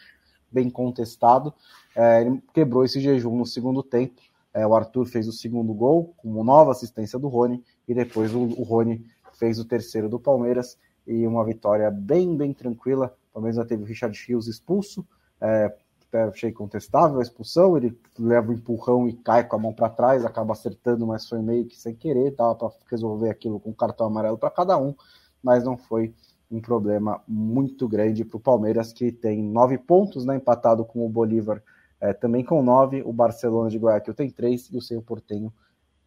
[0.52, 1.54] bem contestado.
[1.94, 4.20] É, ele quebrou esse jejum no segundo tempo.
[4.52, 8.34] É, o Arthur fez o segundo gol, com uma nova assistência do Rony, e depois
[8.34, 13.14] o, o Rony fez o terceiro do Palmeiras, e uma vitória bem, bem tranquila.
[13.30, 15.06] O Palmeiras já teve o Richard Rios expulso,
[15.40, 15.74] é,
[16.22, 20.24] achei contestável a expulsão, ele leva o empurrão e cai com a mão para trás,
[20.24, 24.06] acaba acertando, mas foi meio que sem querer, dava para resolver aquilo com um cartão
[24.06, 24.94] amarelo para cada um,
[25.42, 26.14] mas não foi
[26.50, 31.08] um problema muito grande para o Palmeiras, que tem nove pontos, né, empatado com o
[31.08, 31.62] Bolívar
[32.00, 35.52] é, também com nove, o Barcelona de Guayaquil tem três e o Cerro Portenho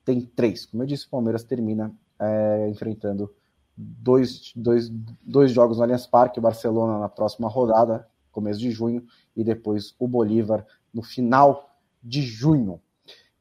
[0.05, 0.65] tem três.
[0.65, 3.33] Como eu disse, o Palmeiras termina é, enfrentando
[3.75, 4.89] dois, dois,
[5.23, 8.07] dois jogos no Allianz Parque, o Barcelona na próxima rodada,
[8.39, 9.03] começo de junho,
[9.35, 11.69] e depois o Bolívar no final
[12.03, 12.79] de junho.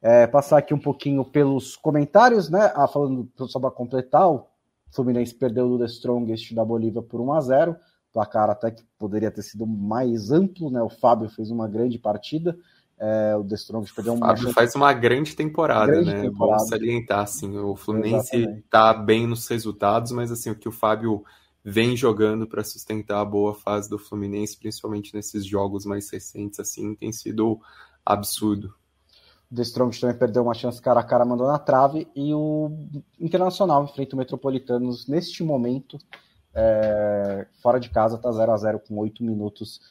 [0.01, 2.71] É, passar aqui um pouquinho pelos comentários, né?
[2.75, 4.45] Ah, falando só para completar, o
[4.91, 7.75] Fluminense perdeu do The Strongest da Bolívia por 1 a 0
[8.11, 10.81] placar até que poderia ter sido mais amplo, né?
[10.81, 12.57] O Fábio fez uma grande partida.
[12.97, 14.27] É, o The Strongest perdeu uma.
[14.27, 16.21] Fábio faz uma grande temporada, grande né?
[16.23, 16.61] Temporada.
[16.61, 17.57] Bom salientar, assim.
[17.57, 18.65] O Fluminense Exatamente.
[18.69, 21.23] tá bem nos resultados, mas assim, o que o Fábio
[21.63, 26.95] vem jogando para sustentar a boa fase do Fluminense, principalmente nesses jogos mais recentes, assim,
[26.95, 27.59] tem sido
[28.05, 28.73] absurdo.
[29.53, 32.07] The Strong também perdeu uma chance cara a cara, mandou na trave.
[32.15, 32.71] E o
[33.19, 35.97] Internacional enfrenta o Metropolitanos neste momento,
[36.53, 39.81] é, fora de casa, tá 0 a 0 com 8 minutos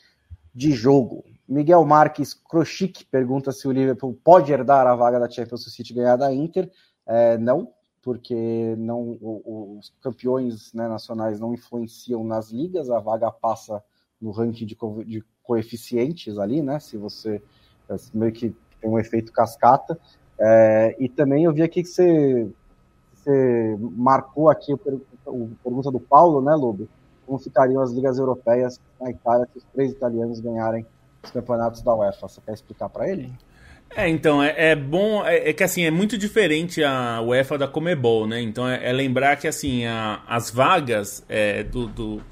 [0.55, 1.25] de jogo.
[1.49, 6.17] Miguel Marques Krochik pergunta se o Liverpool pode herdar a vaga da Champions City ganhar
[6.17, 6.71] da Inter.
[7.07, 7.73] É, não,
[8.03, 13.83] porque não o, os campeões né, nacionais não influenciam nas ligas, a vaga passa
[14.21, 16.79] no ranking de, co de coeficientes ali, né?
[16.79, 17.43] Se você
[17.89, 19.99] é, meio que tem um efeito cascata.
[20.39, 22.49] É, e também eu vi aqui que você,
[23.13, 24.79] você marcou aqui o
[25.63, 26.89] pergunta do Paulo, né, Lobo?
[27.27, 30.87] Como ficariam as ligas europeias na Itália se os três italianos ganharem
[31.23, 32.29] os campeonatos da UEFA?
[32.29, 33.33] Você quer explicar para ele?
[33.97, 37.67] É, então, é, é bom, é, é, que assim, é muito diferente a UEFA da
[37.67, 38.41] Comebol, né?
[38.41, 42.23] Então é, é lembrar que assim, a, as vagas é, do, do,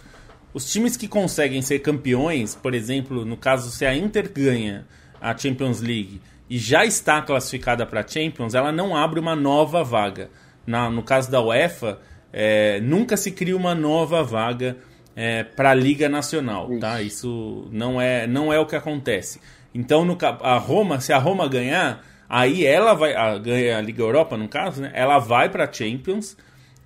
[0.52, 4.86] Os times que conseguem ser campeões, por exemplo, no caso, se a Inter ganha
[5.20, 9.82] a Champions League e já está classificada para a Champions, ela não abre uma nova
[9.82, 10.30] vaga.
[10.66, 12.00] Na, no caso da UEFA,
[12.32, 14.76] é, nunca se cria uma nova vaga
[15.16, 16.80] é, para a Liga Nacional, Isso.
[16.80, 17.02] tá?
[17.02, 19.40] Isso não é, não é o que acontece.
[19.76, 23.14] Então, no, a Roma, se a Roma ganhar, aí ela vai.
[23.14, 24.90] A, ganha a Liga Europa, no caso, né?
[24.94, 26.34] Ela vai para Champions.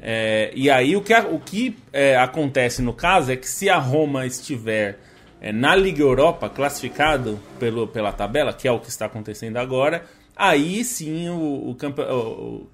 [0.03, 3.79] É, e aí o que, o que é, acontece no caso é que se a
[3.79, 4.99] Roma estiver
[5.41, 10.05] é, na Liga Europa classificado pelo, pela tabela, que é o que está acontecendo agora,
[10.35, 12.67] aí sim o, o, o,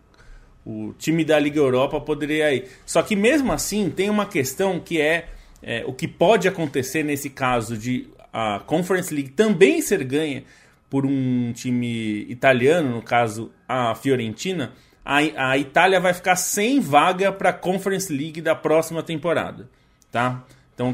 [0.65, 2.71] o time da Liga Europa poderia ir.
[2.87, 5.27] Só que mesmo assim tem uma questão que é,
[5.63, 10.45] é o que pode acontecer nesse caso de a Conference League também ser ganha
[10.91, 14.73] por um time italiano, no caso a Fiorentina,
[15.03, 19.71] a, a Itália vai ficar sem vaga para a Conference League da próxima temporada,
[20.13, 20.45] tá?
[20.75, 20.93] Então,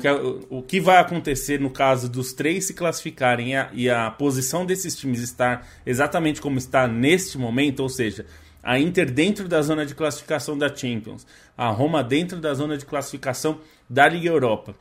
[0.49, 4.09] o, o que vai acontecer no caso dos três se classificarem e a, e a
[4.09, 8.25] posição desses times estar exatamente como está neste momento, ou seja,
[8.63, 11.27] a Inter dentro da zona de classificação da Champions,
[11.59, 13.59] a Roma dentro da zona de classificação
[13.91, 14.77] da Liga Europa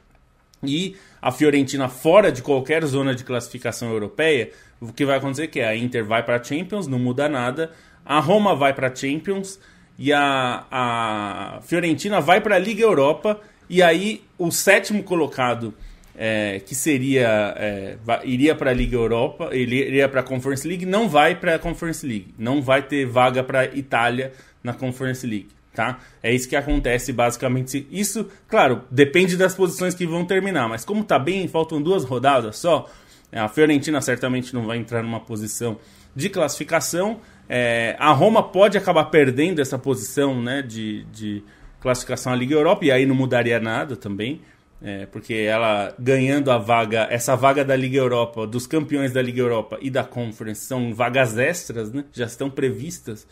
[0.63, 5.47] e a Fiorentina fora de qualquer zona de classificação europeia, o que vai acontecer é
[5.47, 7.71] que a Inter vai para a Champions, não muda nada,
[8.05, 9.59] a Roma vai para a Champions
[9.97, 15.73] e a, a Fiorentina vai para a Liga Europa e aí o sétimo colocado
[16.15, 20.85] é, que seria é, iria para a Liga Europa, ele iria para a Conference League,
[20.85, 25.49] não vai para a Conference League, não vai ter vaga para Itália na Conference League
[25.73, 25.99] tá?
[26.21, 27.87] É isso que acontece basicamente.
[27.91, 32.57] Isso, claro, depende das posições que vão terminar, mas como tá bem, faltam duas rodadas
[32.57, 32.89] só,
[33.31, 35.77] a Fiorentina certamente não vai entrar numa posição
[36.15, 37.21] de classificação.
[37.47, 41.43] É, a Roma pode acabar perdendo essa posição né, de, de
[41.79, 44.41] classificação à Liga Europa, e aí não mudaria nada também.
[44.83, 49.39] É, porque ela ganhando a vaga, essa vaga da Liga Europa, dos campeões da Liga
[49.39, 52.03] Europa e da Conference, são vagas extras, né?
[52.11, 53.27] Já estão previstas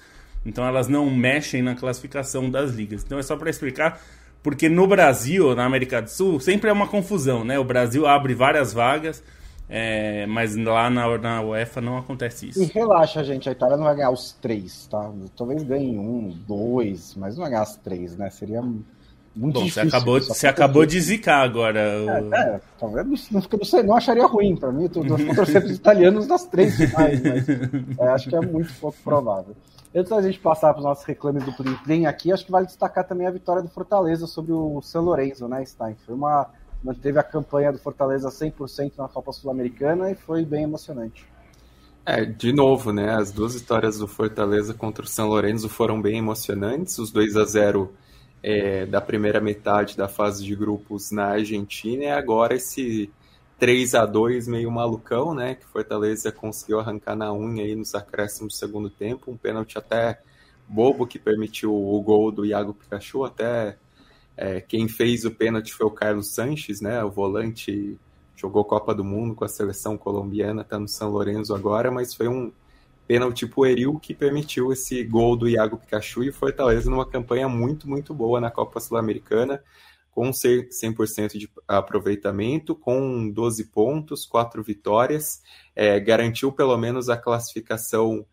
[0.45, 3.03] então elas não mexem na classificação das ligas.
[3.03, 4.01] Então é só para explicar,
[4.41, 7.59] porque no Brasil, na América do Sul, sempre é uma confusão, né?
[7.59, 9.23] O Brasil abre várias vagas,
[9.67, 12.63] é, mas lá na, na UEFA não acontece isso.
[12.63, 15.11] E relaxa, gente, a Itália não vai ganhar os três, tá?
[15.35, 18.29] Talvez ganhe um, dois, mas não vai ganhar as três, né?
[18.29, 18.61] Seria
[19.35, 19.83] muito Bom, difícil.
[19.83, 21.79] Você acabou, você acabou de zicar agora.
[21.79, 24.83] É, é, talvez não, não, sei, não acharia ruim para mim.
[24.83, 27.47] Eu estou torcendo os italianos nas três finais, mas
[27.99, 29.55] é, acho que é muito pouco provável.
[29.93, 32.67] Antes da gente passar para os nossos reclames do Plim Plim aqui, acho que vale
[32.67, 35.95] destacar também a vitória do Fortaleza sobre o São Lourenço, né, Stein?
[36.05, 36.47] Foi uma.
[36.81, 41.27] Manteve a campanha do Fortaleza 100% na Copa Sul-Americana e foi bem emocionante.
[42.05, 43.13] É, de novo, né?
[43.13, 46.97] As duas vitórias do Fortaleza contra o São Lourenço foram bem emocionantes.
[46.97, 47.91] Os 2 a 0
[48.41, 53.11] é, da primeira metade da fase de grupos na Argentina e agora esse
[53.59, 55.55] 3 a 2 meio malucão, né?
[55.55, 60.21] Que Fortaleza conseguiu arrancar na unha aí nos acréscimos do segundo tempo, um pênalti até
[60.67, 63.77] bobo que permitiu o gol do Iago Pikachu, até
[64.37, 67.03] é, quem fez o pênalti foi o Carlos Sanches, né?
[67.03, 67.97] O volante
[68.35, 72.29] jogou Copa do Mundo com a seleção colombiana, tá no São Lourenço agora, mas foi
[72.29, 72.53] um
[73.05, 78.13] pênalti pueril que permitiu esse gol do Iago Pikachu e Fortaleza numa campanha muito, muito
[78.13, 79.61] boa na Copa Sul-Americana
[80.11, 85.41] com 100% de aproveitamento, com 12 pontos, 4 vitórias,
[85.75, 88.25] é, garantiu pelo menos a classificação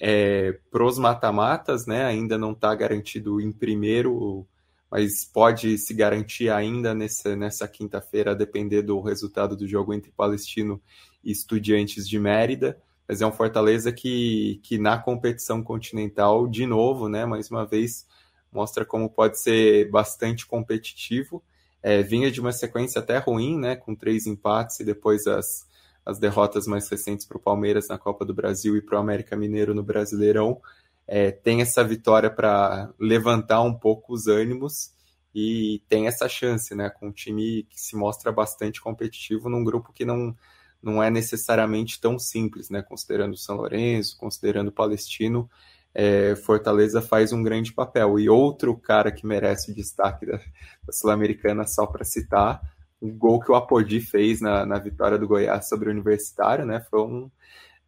[0.00, 2.04] é, pros mata-matas, né?
[2.04, 4.46] Ainda não está garantido em primeiro,
[4.90, 10.10] mas pode se garantir ainda nessa, nessa quinta-feira, a depender do resultado do jogo entre
[10.10, 10.80] Palestino
[11.22, 12.80] e Estudiantes de Mérida.
[13.06, 17.26] Mas é um Fortaleza que, que na competição continental, de novo, né?
[17.26, 18.06] Mais uma vez,
[18.52, 21.42] mostra como pode ser bastante competitivo.
[21.82, 25.66] É, vinha de uma sequência até ruim, né, com três empates e depois as,
[26.04, 29.36] as derrotas mais recentes para o Palmeiras na Copa do Brasil e para o América
[29.36, 30.60] Mineiro no Brasileirão.
[31.06, 34.92] É, tem essa vitória para levantar um pouco os ânimos
[35.34, 39.92] e tem essa chance, né, com um time que se mostra bastante competitivo num grupo
[39.92, 40.36] que não,
[40.82, 45.48] não é necessariamente tão simples, né, considerando o São Lourenço, considerando o Palestino,
[45.94, 48.18] é, Fortaleza faz um grande papel.
[48.18, 52.60] E outro cara que merece o destaque da, da Sul-Americana, só para citar,
[53.00, 56.80] o gol que o Apodi fez na, na vitória do Goiás sobre o Universitário, né?
[56.90, 57.30] Foi um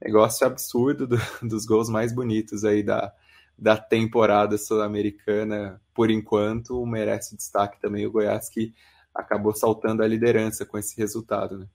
[0.01, 3.13] negócio absurdo do, dos gols mais bonitos aí da,
[3.59, 8.75] da temporada sul-americana, por enquanto, merece destaque também o Goiás, que
[9.15, 11.67] acabou saltando a liderança com esse resultado, né?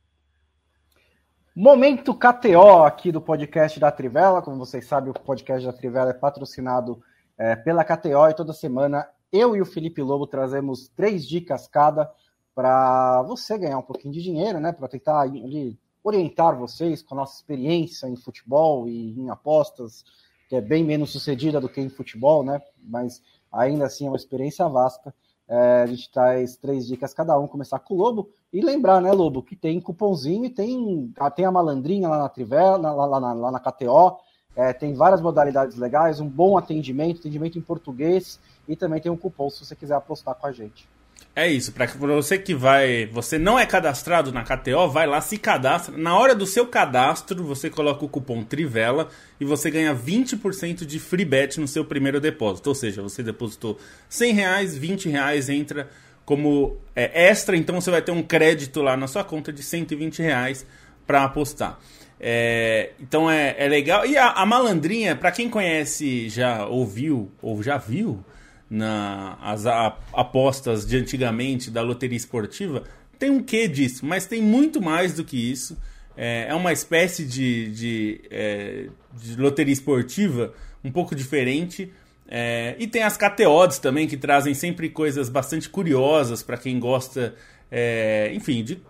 [1.60, 4.44] Momento KTO aqui do podcast da Trivela.
[4.44, 7.02] Como vocês sabem, o podcast da Trivela é patrocinado
[7.36, 12.14] é, pela KTO e toda semana eu e o Felipe Lobo trazemos três dicas cada
[12.54, 14.72] para você ganhar um pouquinho de dinheiro, né?
[14.72, 20.06] Para tentar ali, orientar vocês com a nossa experiência em futebol e em apostas,
[20.48, 22.62] que é bem menos sucedida do que em futebol, né?
[22.84, 23.20] Mas
[23.52, 25.12] ainda assim é uma experiência vasta.
[25.50, 28.30] É, a gente traz três dicas cada um, começar com o Lobo.
[28.52, 32.92] E lembrar, né, Lobo, que tem cupomzinho e tem, tem a malandrinha lá na Trivela,
[32.92, 34.18] lá, lá, lá, lá na KTO.
[34.56, 39.18] É, tem várias modalidades legais, um bom atendimento, atendimento em português e também tem um
[39.18, 40.90] cupom se você quiser apostar com a gente.
[41.36, 45.38] É isso, para você que vai, você não é cadastrado na KTO, vai lá, se
[45.38, 45.96] cadastra.
[45.96, 49.08] Na hora do seu cadastro, você coloca o cupom Trivela
[49.40, 52.70] e você ganha 20% de free bet no seu primeiro depósito.
[52.70, 53.78] Ou seja, você depositou
[54.10, 55.88] 100 reais, 20 reais entra
[56.26, 60.24] como é, extra, então você vai ter um crédito lá na sua conta de 120
[60.24, 60.66] reais
[61.06, 61.80] para apostar.
[62.20, 64.06] É, então é, é, legal.
[64.06, 68.26] E a, a malandrinha, para quem conhece, já ouviu ou já viu,
[68.70, 72.84] na, as a, apostas de antigamente da loteria esportiva,
[73.18, 75.78] tem um quê disso, mas tem muito mais do que isso.
[76.16, 80.54] É, é uma espécie de, de, é, de, loteria esportiva
[80.84, 81.92] um pouco diferente.
[82.28, 87.36] É, e tem as KTOs também, que trazem sempre coisas bastante curiosas para quem gosta,
[87.72, 88.82] é, enfim, de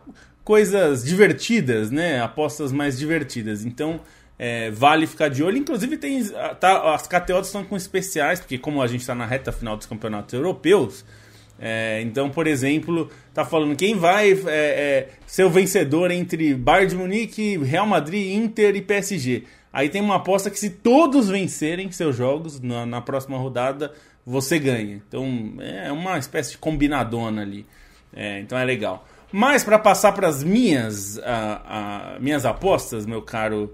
[0.43, 2.21] coisas divertidas, né?
[2.21, 3.65] Apostas mais divertidas.
[3.65, 3.99] Então,
[4.37, 5.57] é, vale ficar de olho.
[5.57, 6.23] Inclusive, tem
[6.59, 9.85] tá, as KTOs estão com especiais, porque como a gente está na reta final dos
[9.85, 11.03] campeonatos europeus,
[11.59, 16.89] é, então, por exemplo, tá falando quem vai é, é ser o vencedor entre Bayern
[16.89, 19.43] de Munique, Real Madrid, Inter e PSG.
[19.73, 23.91] Aí tem uma aposta que se todos vencerem seus jogos na, na próxima rodada,
[24.25, 25.01] você ganha.
[25.07, 27.65] Então é uma espécie de combinadona ali.
[28.13, 29.07] É, então é legal.
[29.31, 33.73] Mas para passar para as minhas, a, a, minhas apostas, meu caro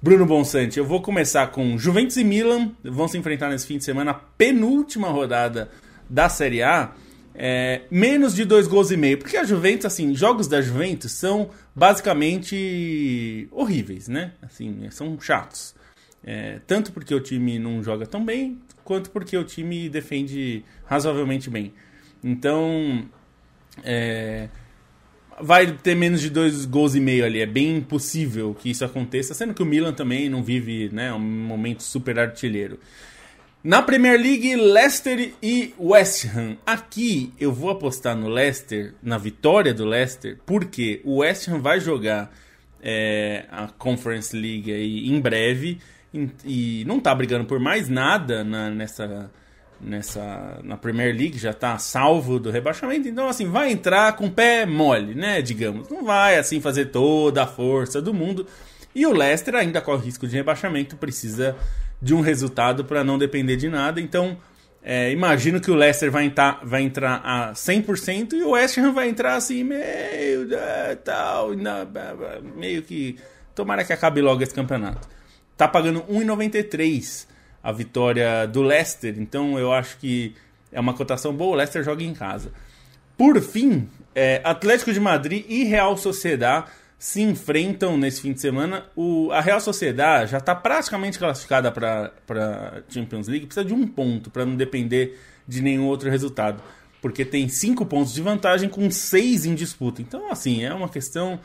[0.00, 3.84] Bruno Bonsante, eu vou começar com Juventus e Milan, vão se enfrentar nesse fim de
[3.84, 5.70] semana, penúltima rodada
[6.08, 6.92] da Série A.
[7.40, 11.50] É, menos de dois gols e meio, porque a Juventus, assim, jogos da Juventus são
[11.74, 14.32] basicamente horríveis, né?
[14.42, 15.74] Assim, são chatos.
[16.24, 21.48] É, tanto porque o time não joga tão bem, quanto porque o time defende razoavelmente
[21.48, 21.72] bem.
[22.24, 23.04] Então,
[23.84, 24.48] é,
[25.40, 27.40] vai ter menos de dois gols e meio ali.
[27.40, 31.18] É bem impossível que isso aconteça, sendo que o Milan também não vive né, um
[31.18, 32.78] momento super artilheiro.
[33.62, 36.56] Na Premier League, Leicester e West Ham.
[36.64, 41.80] Aqui eu vou apostar no Leicester, na vitória do Leicester, porque o West Ham vai
[41.80, 42.32] jogar
[42.80, 45.78] é, a Conference League aí em breve
[46.14, 49.30] e, e não está brigando por mais nada na, nessa
[49.80, 54.30] nessa na Premier League, já está salvo do rebaixamento, então assim, vai entrar com o
[54.30, 55.88] pé mole, né, digamos.
[55.88, 58.46] Não vai assim fazer toda a força do mundo.
[58.94, 61.56] E o Leicester ainda corre risco de rebaixamento, precisa
[62.00, 64.00] de um resultado para não depender de nada.
[64.00, 64.36] Então,
[64.82, 68.92] é, imagino que o Leicester vai, entrar, vai entrar a 100% e o West Ham
[68.92, 71.50] vai entrar assim, meio é, tal,
[72.56, 73.16] meio que
[73.54, 75.08] tomara que acabe logo esse campeonato.
[75.56, 77.26] Tá pagando 1,93
[77.68, 80.34] a vitória do Leicester, então eu acho que
[80.72, 81.52] é uma cotação boa.
[81.52, 82.50] O Leicester joga em casa.
[83.14, 86.64] Por fim, é, Atlético de Madrid e Real Sociedad
[86.98, 88.86] se enfrentam nesse fim de semana.
[88.96, 93.86] O, a Real Sociedad já está praticamente classificada para a Champions League, precisa de um
[93.86, 96.62] ponto para não depender de nenhum outro resultado,
[97.02, 100.00] porque tem cinco pontos de vantagem com seis em disputa.
[100.00, 101.38] Então, assim, é uma questão.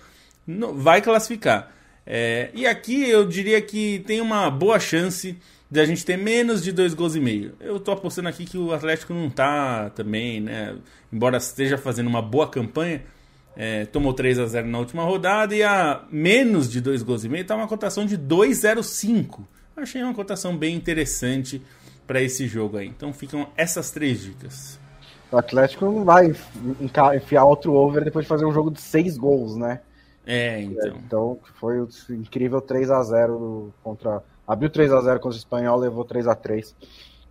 [0.48, 1.70] Vai classificar.
[2.06, 5.38] É, e aqui eu diria que tem uma boa chance
[5.74, 7.56] de a gente ter menos de dois gols e meio.
[7.60, 10.76] Eu tô apostando aqui que o Atlético não tá também, né?
[11.12, 13.02] Embora esteja fazendo uma boa campanha,
[13.58, 17.30] é, tomou 3 a 0 na última rodada e a menos de dois gols e
[17.30, 19.40] meio tá uma cotação de 2,05.
[19.76, 21.60] Achei uma cotação bem interessante
[22.06, 22.88] para esse jogo aí.
[22.88, 24.80] Então ficam essas três dicas.
[25.32, 26.36] O Atlético não vai
[27.16, 29.80] enfiar outro over depois de fazer um jogo de seis gols, né?
[30.24, 30.98] É, então.
[31.04, 35.80] Então foi o incrível 3 a 0 contra Abriu 3 a 0 contra o Espanhol,
[35.80, 36.76] levou 3 a 3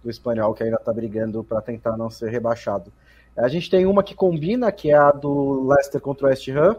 [0.02, 2.92] do Espanhol, que ainda está brigando para tentar não ser rebaixado.
[3.36, 6.76] A gente tem uma que combina, que é a do Leicester contra o West Ham.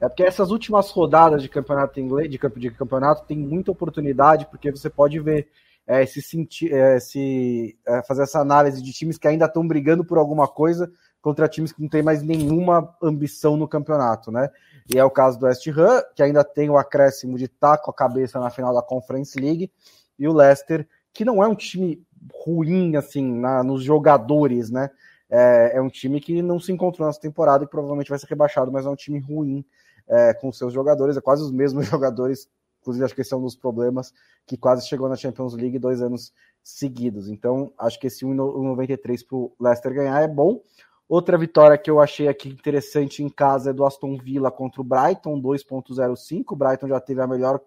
[0.00, 4.46] É porque essas últimas rodadas de campeonato inglês, de, campo, de campeonato, tem muita oportunidade,
[4.46, 5.48] porque você pode ver
[5.86, 10.04] é, se, sentir, é, se é, fazer essa análise de times que ainda estão brigando
[10.04, 10.90] por alguma coisa
[11.22, 14.50] contra times que não têm mais nenhuma ambição no campeonato, né?
[14.92, 17.90] E é o caso do West Ham, que ainda tem o acréscimo de estar com
[17.90, 19.70] a cabeça na final da Conference League,
[20.18, 22.02] e o Leicester, que não é um time
[22.44, 24.90] ruim, assim, na, nos jogadores, né?
[25.28, 28.70] É, é, um time que não se encontrou nessa temporada e provavelmente vai ser rebaixado,
[28.70, 29.64] mas é um time ruim
[30.06, 32.48] é, com seus jogadores, é quase os mesmos jogadores
[32.86, 34.14] Inclusive, acho que esse é um dos problemas
[34.46, 36.32] que quase chegou na Champions League dois anos
[36.62, 37.28] seguidos.
[37.28, 40.60] Então, acho que esse 1,93 para o Leicester ganhar é bom.
[41.08, 44.84] Outra vitória que eu achei aqui interessante em casa é do Aston Villa contra o
[44.84, 46.44] Brighton, 2.05.
[46.50, 47.60] O Brighton já teve a melhor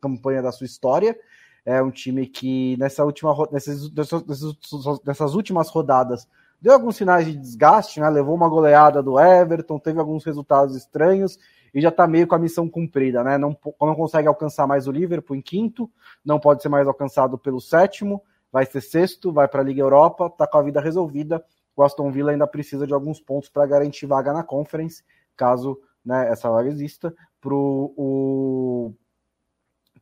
[0.00, 1.18] campanha da sua história.
[1.64, 3.90] É um time que nessa última, nessas,
[5.04, 6.28] nessas últimas rodadas
[6.60, 8.08] deu alguns sinais de desgaste, né?
[8.10, 11.38] levou uma goleada do Everton, teve alguns resultados estranhos
[11.74, 13.38] e já está meio com a missão cumprida, né?
[13.38, 15.90] Não, não consegue alcançar mais o Liverpool em quinto,
[16.24, 18.22] não pode ser mais alcançado pelo sétimo,
[18.52, 21.42] vai ser sexto, vai para a Liga Europa, está com a vida resolvida.
[21.76, 25.02] O Aston Villa ainda precisa de alguns pontos para garantir vaga na Conference,
[25.36, 28.92] caso né, essa vaga exista, pro, o,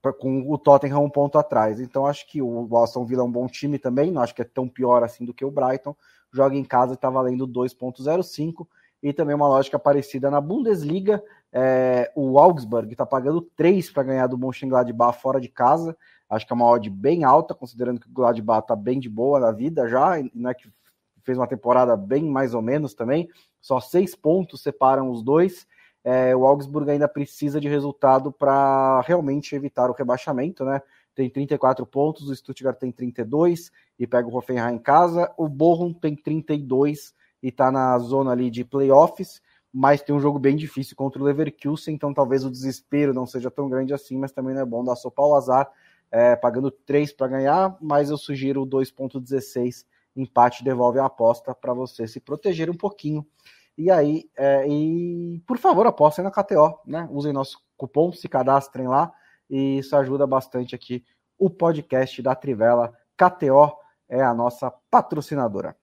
[0.00, 1.80] pra, com o Tottenham um ponto atrás.
[1.80, 4.44] Então acho que o Aston Villa é um bom time também, não acho que é
[4.44, 5.94] tão pior assim do que o Brighton.
[6.32, 8.66] Joga em casa e está valendo 2.05
[9.02, 11.22] e também uma lógica parecida na Bundesliga.
[11.52, 15.96] É, o Augsburg está pagando 3 para ganhar do Mönchengladbach fora de casa.
[16.28, 19.40] Acho que é uma odd bem alta, considerando que o Gladbach está bem de boa
[19.40, 20.70] na vida já, não é que
[21.24, 23.28] fez uma temporada bem mais ou menos também.
[23.60, 25.66] Só seis pontos separam os dois.
[26.02, 30.80] É, o Augsburg ainda precisa de resultado para realmente evitar o rebaixamento, né?
[31.14, 35.30] Tem 34 pontos, o Stuttgart tem 32 e pega o Hoffenheim em casa.
[35.36, 37.12] O Bochum tem 32
[37.42, 39.42] e está na zona ali de playoffs,
[39.72, 43.50] mas tem um jogo bem difícil contra o Leverkusen, então talvez o desespero não seja
[43.50, 45.70] tão grande assim, mas também não é bom dar sopa ao azar,
[46.10, 49.84] é, pagando 3 para ganhar, mas eu sugiro 2.16
[50.16, 53.26] empate devolve a aposta para você se proteger um pouquinho.
[53.76, 57.08] E aí, é, e por favor, apostem na KTO, né?
[57.10, 59.12] Usem nosso cupom, se cadastrem lá,
[59.48, 61.04] e isso ajuda bastante aqui
[61.38, 62.92] o podcast da Trivela.
[63.16, 63.72] KTO
[64.08, 65.76] é a nossa patrocinadora.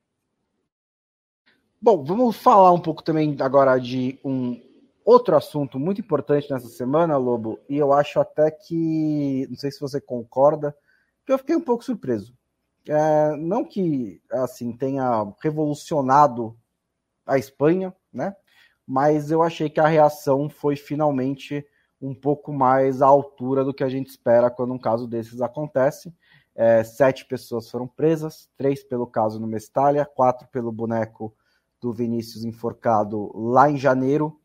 [1.81, 4.61] Bom, vamos falar um pouco também agora de um
[5.05, 9.79] outro assunto muito importante nessa semana, Lobo, e eu acho até que, não sei se
[9.79, 10.75] você concorda,
[11.25, 12.36] que eu fiquei um pouco surpreso.
[12.87, 16.57] É, não que assim tenha revolucionado
[17.25, 18.35] a Espanha, né?
[18.85, 21.65] Mas eu achei que a reação foi finalmente
[22.01, 26.13] um pouco mais à altura do que a gente espera quando um caso desses acontece.
[26.55, 31.35] É, sete pessoas foram presas, três pelo caso no Mestalha, quatro pelo boneco
[31.81, 34.39] do Vinícius enforcado lá em janeiro.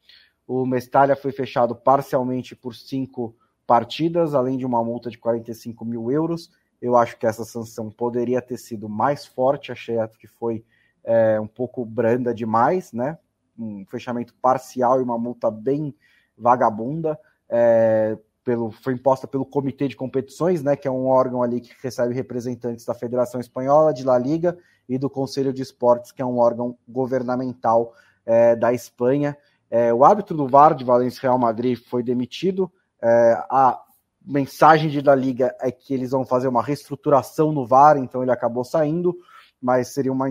[0.46, 3.34] O Mestalha foi fechado parcialmente por cinco
[3.66, 6.50] partidas, além de uma multa de 45 mil euros.
[6.82, 10.64] Eu acho que essa sanção poderia ter sido mais forte, achei que foi
[11.04, 13.16] é, um pouco branda demais, né?
[13.56, 15.94] Um fechamento parcial e uma multa bem
[16.36, 17.16] vagabunda.
[17.48, 21.72] É, pelo, foi imposta pelo Comitê de Competições, né, que é um órgão ali que
[21.80, 24.58] recebe representantes da Federação Espanhola, de La Liga
[24.88, 27.94] e do Conselho de Esportes, que é um órgão governamental
[28.26, 29.36] é, da Espanha.
[29.70, 32.70] É, o árbitro do VAR de Valência Real Madrid foi demitido.
[33.00, 33.80] É, a
[34.24, 38.30] mensagem de da Liga é que eles vão fazer uma reestruturação no VAR, então ele
[38.30, 39.16] acabou saindo,
[39.60, 40.26] mas seria uma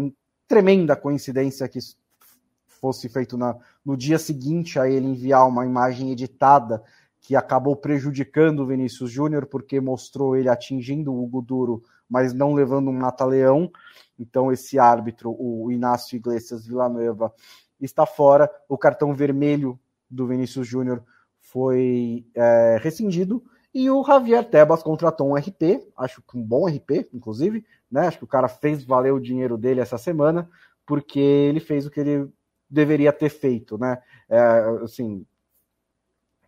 [0.47, 1.97] tremenda coincidência que isso
[2.67, 6.83] fosse feito na, no dia seguinte a ele enviar uma imagem editada
[7.21, 12.53] que acabou prejudicando o Vinícius Júnior, porque mostrou ele atingindo o Hugo Duro, mas não
[12.53, 13.71] levando um mata-leão.
[14.17, 17.31] Então, esse árbitro, o Inácio Iglesias Villanueva,
[17.79, 18.49] está fora.
[18.67, 19.79] O cartão vermelho
[20.09, 21.03] do Vinícius Júnior
[21.39, 23.43] foi é, rescindido.
[23.73, 28.07] E o Javier Tebas contratou um RP, acho que um bom RP, inclusive, né?
[28.07, 30.49] Acho que o cara fez valer o dinheiro dele essa semana,
[30.85, 32.29] porque ele fez o que ele
[32.69, 33.97] deveria ter feito, né?
[34.29, 34.39] É,
[34.83, 35.25] assim,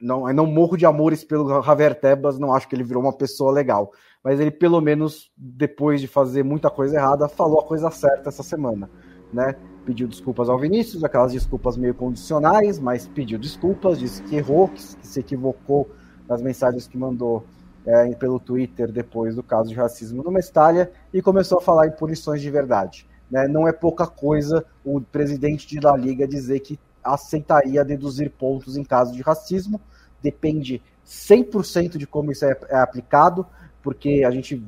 [0.04, 3.54] não, não morro de amores pelo Javier Tebas, não acho que ele virou uma pessoa
[3.54, 3.94] legal.
[4.22, 8.44] Mas ele, pelo menos, depois de fazer muita coisa errada, falou a coisa certa essa
[8.44, 8.90] semana.
[9.32, 9.56] Né?
[9.86, 14.82] Pediu desculpas ao Vinícius, aquelas desculpas meio condicionais, mas pediu desculpas, disse que errou, que,
[14.82, 15.90] se equivocou
[16.34, 17.46] nas mensagens que mandou
[17.86, 21.92] é, pelo Twitter depois do caso de racismo no Mestalha e começou a falar em
[21.92, 23.08] punições de verdade.
[23.30, 23.48] Né?
[23.48, 28.84] Não é pouca coisa o presidente de La Liga dizer que aceitaria deduzir pontos em
[28.84, 29.80] caso de racismo,
[30.22, 33.46] depende 100% de como isso é, é, aplicado,
[33.82, 34.64] porque a gente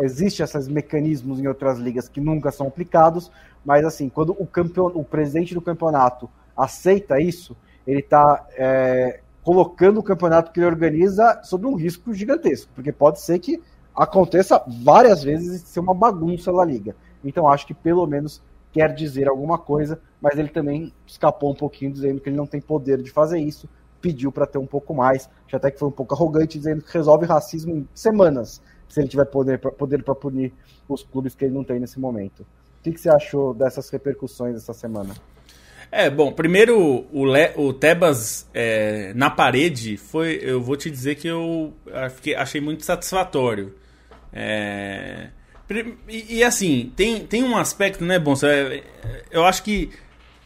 [0.00, 3.30] existe esses mecanismos em outras ligas que nunca são aplicados,
[3.64, 7.54] mas assim, quando o, campeon, o presidente do campeonato aceita isso,
[7.86, 13.20] ele está é, colocando o campeonato que ele organiza sob um risco gigantesco, porque pode
[13.20, 13.62] ser que
[13.94, 16.96] aconteça várias vezes e ser uma bagunça na liga.
[17.24, 18.42] Então acho que pelo menos
[18.72, 22.60] quer dizer alguma coisa, mas ele também escapou um pouquinho dizendo que ele não tem
[22.60, 23.68] poder de fazer isso,
[24.00, 26.92] pediu para ter um pouco mais, já até que foi um pouco arrogante dizendo que
[26.92, 30.52] resolve racismo em semanas, se ele tiver poder para poder punir
[30.88, 32.40] os clubes que ele não tem nesse momento.
[32.40, 35.14] O que, que você achou dessas repercussões essa semana?
[35.90, 41.14] É, bom, primeiro o, Le, o Tebas é, na parede foi, eu vou te dizer
[41.14, 41.72] que eu
[42.14, 43.74] fiquei, achei muito satisfatório.
[44.32, 45.28] É,
[46.08, 48.34] e, e, assim, tem, tem um aspecto, né, bom,
[49.30, 49.90] eu acho que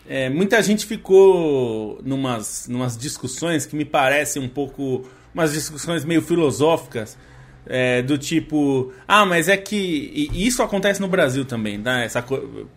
[0.08, 6.22] é, muita gente ficou numas, numas discussões que me parecem um pouco, umas discussões meio
[6.22, 7.18] filosóficas,
[7.66, 10.28] é, do tipo, ah, mas é que.
[10.32, 12.00] E isso acontece no Brasil também, tá?
[12.00, 12.24] Essa,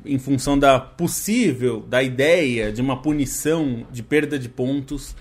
[0.06, 5.16] em função da possível, da ideia de uma punição de perda de pontos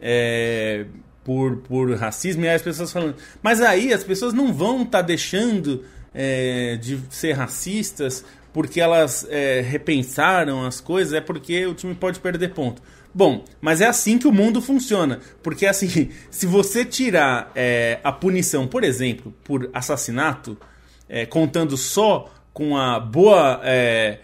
[0.00, 0.86] é,
[1.24, 4.98] por, por racismo, e aí as pessoas falando, mas aí as pessoas não vão estar
[4.98, 5.84] tá deixando
[6.14, 12.18] é, de ser racistas porque elas é, repensaram as coisas, é porque o time pode
[12.18, 12.82] perder ponto.
[13.12, 15.20] Bom, mas é assim que o mundo funciona.
[15.42, 20.56] Porque assim, se você tirar é, a punição, por exemplo, por assassinato,
[21.08, 23.60] é, contando só com a boa.
[23.64, 24.18] É,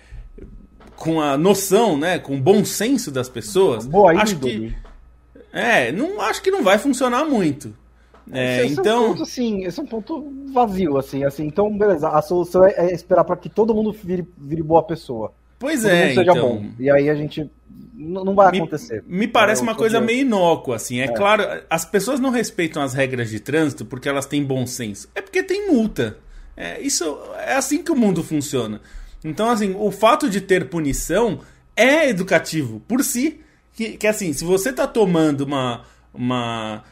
[0.96, 2.18] com a noção, né?
[2.18, 3.86] Com o bom senso das pessoas.
[3.86, 4.74] Boa acho que
[5.52, 7.74] É, não acho que não vai funcionar muito.
[8.32, 11.44] É, esse, então, é um ponto, assim, esse é um ponto vazio, assim, assim.
[11.46, 15.32] Então, beleza, a solução é, é esperar para que todo mundo vire, vire boa pessoa.
[15.58, 16.34] Pois todo é, seja então...
[16.34, 16.66] bom.
[16.78, 17.48] E aí a gente
[17.96, 19.02] não vai acontecer.
[19.06, 21.00] Me parece uma coisa meio inócua, assim.
[21.00, 24.66] É, é, claro, as pessoas não respeitam as regras de trânsito porque elas têm bom
[24.66, 25.08] senso.
[25.14, 26.18] É porque tem multa.
[26.56, 28.80] É, isso é assim que o mundo funciona.
[29.24, 31.40] Então, assim, o fato de ter punição
[31.74, 33.40] é educativo por si.
[33.72, 35.82] Que, que assim, se você tá tomando uma,
[36.12, 36.82] uma,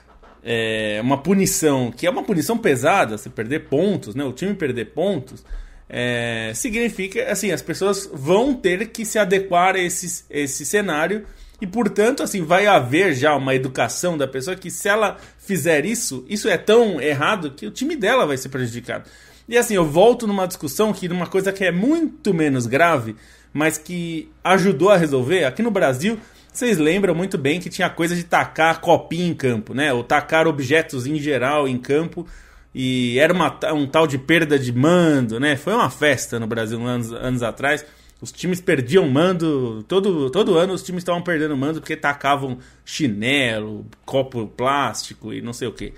[0.43, 4.25] é, uma punição, que é uma punição pesada, você perder pontos, né?
[4.25, 5.45] O time perder pontos
[5.89, 11.27] é, significa assim as pessoas vão ter que se adequar a esse, esse cenário
[11.61, 16.25] e portanto assim vai haver já uma educação da pessoa que se ela fizer isso
[16.29, 19.05] isso é tão errado que o time dela vai ser prejudicado.
[19.47, 23.15] E assim eu volto numa discussão que numa coisa que é muito menos grave
[23.53, 25.45] mas que ajudou a resolver.
[25.45, 26.19] Aqui no Brasil
[26.53, 29.93] vocês lembram muito bem que tinha coisa de tacar copinha em campo né?
[29.93, 32.27] Ou tacar objetos em geral em campo
[32.75, 35.57] e era uma, um tal de perda de mando, né?
[35.57, 37.85] Foi uma festa no Brasil anos, anos atrás.
[38.21, 43.87] Os times perdiam mando, todo, todo ano os times estavam perdendo mando porque tacavam chinelo,
[44.05, 45.93] copo plástico e não sei o que.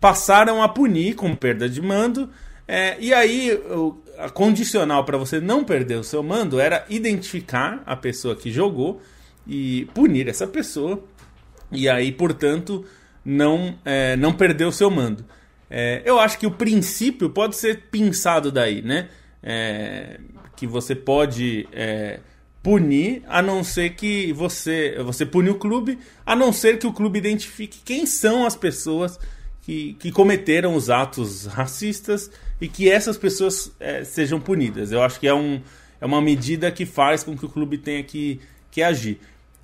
[0.00, 2.30] Passaram a punir com perda de mando,
[2.68, 7.82] é, e aí o, a condicional para você não perder o seu mando era identificar
[7.84, 9.00] a pessoa que jogou
[9.46, 11.02] e punir essa pessoa,
[11.70, 12.84] e aí, portanto,
[13.24, 15.24] não, é, não perder o seu mando.
[15.70, 19.08] É, eu acho que o princípio pode ser pensado daí, né?
[19.42, 20.20] É,
[20.56, 22.20] que você pode é,
[22.62, 26.92] punir, a não ser que você você pune o clube, a não ser que o
[26.92, 29.18] clube identifique quem são as pessoas
[29.62, 34.92] que, que cometeram os atos racistas e que essas pessoas é, sejam punidas.
[34.92, 35.60] Eu acho que é, um,
[36.00, 38.40] é uma medida que faz com que o clube tenha que,
[38.70, 39.18] que agir.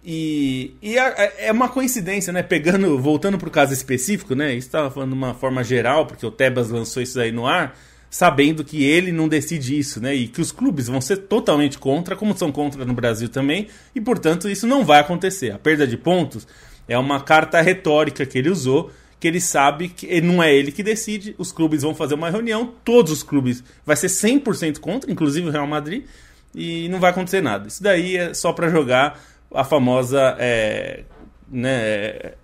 [0.04, 2.42] E, e é, é uma coincidência, né?
[2.42, 4.54] Pegando, voltando para o caso específico, né?
[4.54, 7.78] Estava falando de uma forma geral, porque o Tebas lançou isso aí no ar,
[8.10, 10.14] sabendo que ele não decide isso, né?
[10.14, 14.00] E que os clubes vão ser totalmente contra, como são contra no Brasil também, e
[14.00, 15.52] portanto isso não vai acontecer.
[15.52, 16.48] A perda de pontos
[16.88, 18.90] é uma carta retórica que ele usou,
[19.20, 22.74] que ele sabe que não é ele que decide, os clubes vão fazer uma reunião,
[22.84, 26.04] todos os clubes vai ser 100% contra, inclusive o Real Madrid,
[26.52, 27.68] e não vai acontecer nada.
[27.68, 29.18] Isso daí é só para jogar
[29.54, 30.36] a famosa.
[30.38, 31.04] É,
[31.50, 32.34] né, é,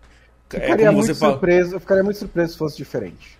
[0.49, 1.33] ficaria, muito fala...
[1.33, 3.39] surpreso, eu ficaria muito surpreso se fosse diferente.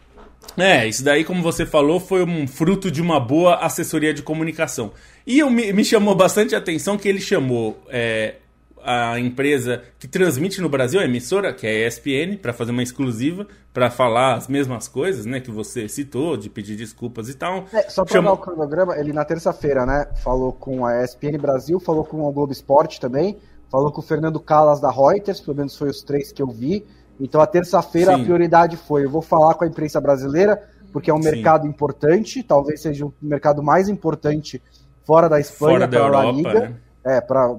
[0.57, 4.93] É, isso daí, como você falou, foi um fruto de uma boa assessoria de comunicação.
[5.27, 8.37] E eu, me, me chamou bastante a atenção que ele chamou é,
[8.83, 12.83] a empresa que transmite no Brasil, a emissora, que é a ESPN, para fazer uma
[12.83, 17.67] exclusiva, para falar as mesmas coisas, né, que você citou, de pedir desculpas e tal.
[17.73, 18.35] É, só para chamou...
[18.35, 22.33] dar o cronograma, ele na terça-feira, né, falou com a ESPN Brasil, falou com o
[22.33, 23.37] Globo Esporte também,
[23.71, 26.87] falou com o Fernando Calas da Reuters, pelo menos foi os três que eu vi.
[27.21, 30.63] Então a terça-feira a prioridade foi: eu vou falar com a imprensa brasileira,
[30.93, 31.31] porque é um Sim.
[31.31, 34.63] mercado importante, talvez seja o mercado mais importante
[35.05, 36.61] fora da Espanha para a La Liga.
[36.61, 36.77] Né?
[37.05, 37.59] É, para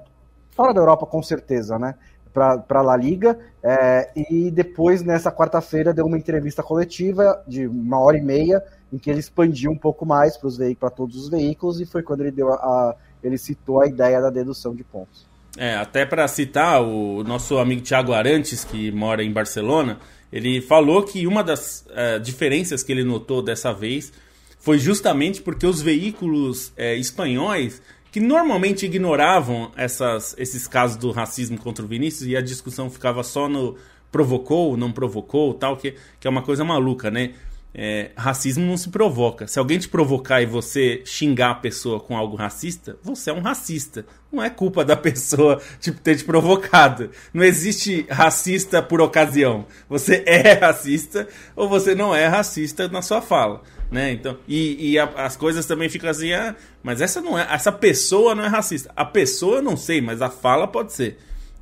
[0.51, 1.95] fora da Europa com certeza, né?
[2.33, 3.37] Para a La Liga.
[3.61, 8.97] É, e depois, nessa quarta-feira, deu uma entrevista coletiva de uma hora e meia, em
[8.97, 10.37] que ele expandiu um pouco mais
[10.79, 14.21] para todos os veículos, e foi quando ele deu a, a ele citou a ideia
[14.21, 15.28] da dedução de pontos.
[15.57, 19.99] É, até para citar o nosso amigo Thiago Arantes, que mora em Barcelona,
[20.31, 24.13] ele falou que uma das uh, diferenças que ele notou dessa vez
[24.59, 27.81] foi justamente porque os veículos uh, espanhóis,
[28.11, 33.23] que normalmente ignoravam essas, esses casos do racismo contra o Vinícius e a discussão ficava
[33.23, 33.75] só no
[34.11, 37.33] provocou, não provocou, tal, que, que é uma coisa maluca, né?
[37.73, 39.47] É, racismo não se provoca.
[39.47, 43.41] Se alguém te provocar e você xingar a pessoa com algo racista, você é um
[43.41, 44.05] racista.
[44.31, 47.11] Não é culpa da pessoa tipo, ter te provocado.
[47.33, 49.65] Não existe racista por ocasião.
[49.87, 53.61] Você é racista ou você não é racista na sua fala.
[53.91, 54.11] Né?
[54.11, 57.71] Então, e, e a, as coisas também ficam assim, ah, mas essa não é, essa
[57.71, 58.91] pessoa não é racista.
[58.95, 61.17] A pessoa eu não sei, mas a fala pode ser.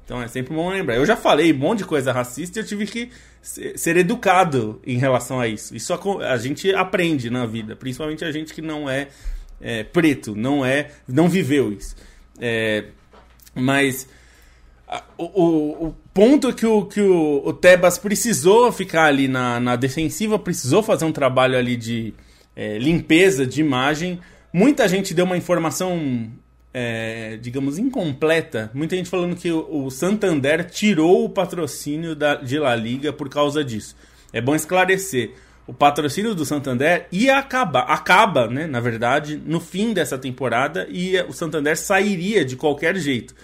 [0.07, 0.95] Então é sempre bom lembrar.
[0.95, 3.09] Eu já falei um monte de coisa racista e eu tive que
[3.41, 5.75] ser educado em relação a isso.
[5.75, 5.99] Isso a,
[6.31, 9.09] a gente aprende na vida, principalmente a gente que não é,
[9.59, 11.93] é preto, não é, não viveu isso.
[12.39, 12.85] É,
[13.53, 14.07] mas
[14.87, 19.75] a, o, o, ponto que, o, que o, o, Tebas precisou ficar ali na, na
[19.75, 22.13] defensiva, precisou fazer um trabalho ali de
[22.55, 24.21] é, limpeza de imagem.
[24.53, 26.31] Muita gente deu uma informação
[26.73, 28.69] é, digamos, incompleta.
[28.73, 33.63] Muita gente falando que o, Santander tirou o patrocínio da, de La Liga por causa
[33.63, 33.95] disso.
[34.31, 35.33] É bom esclarecer.
[35.65, 41.19] O patrocínio do Santander ia acabar, acaba, né, na verdade, no fim dessa temporada e
[41.23, 43.35] o Santander sairia de qualquer jeito.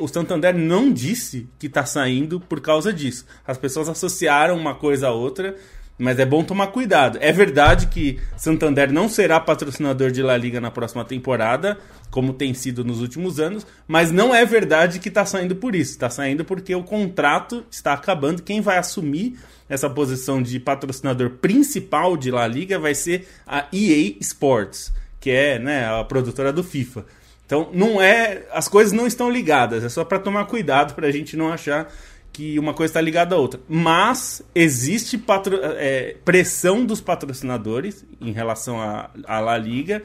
[0.00, 3.26] O Santander não disse que está saindo por causa disso.
[3.46, 5.54] As pessoas associaram uma coisa a outra
[6.00, 7.18] mas é bom tomar cuidado.
[7.20, 11.78] É verdade que Santander não será patrocinador de La Liga na próxima temporada,
[12.10, 15.92] como tem sido nos últimos anos, mas não é verdade que está saindo por isso.
[15.92, 18.42] Está saindo porque o contrato está acabando.
[18.42, 19.38] Quem vai assumir
[19.68, 25.58] essa posição de patrocinador principal de La Liga vai ser a EA Sports, que é
[25.58, 27.04] né, a produtora do FIFA.
[27.44, 29.84] Então, não é, as coisas não estão ligadas.
[29.84, 31.92] É só para tomar cuidado para a gente não achar
[32.32, 33.60] que uma coisa está ligada à outra.
[33.68, 39.10] Mas existe patro, é, pressão dos patrocinadores em relação à,
[39.40, 40.02] La Liga.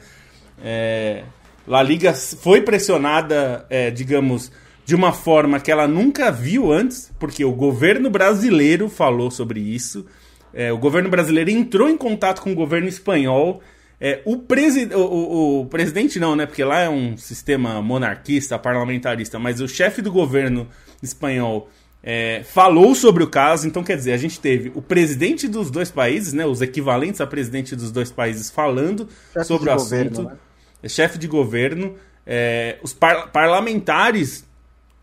[0.62, 1.24] É,
[1.66, 4.50] La Liga foi pressionada, é, digamos,
[4.84, 10.06] de uma forma que ela nunca viu antes, porque o governo brasileiro falou sobre isso.
[10.54, 13.60] É, o governo brasileiro entrou em contato com o governo espanhol.
[14.00, 16.46] É, o, presi o, o, o, presidente não, né?
[16.46, 20.68] Porque lá é um sistema monarquista, parlamentarista, mas o chefe do governo
[21.02, 21.68] espanhol
[22.08, 23.66] é, falou sobre o caso.
[23.66, 27.26] Então, quer dizer, a gente teve o presidente dos dois países, né, os equivalentes a
[27.26, 29.90] presidente dos dois países, falando chefe sobre o assunto.
[29.90, 30.36] Governo, né?
[30.84, 31.96] É chefe de governo.
[32.24, 34.44] É, os par parlamentares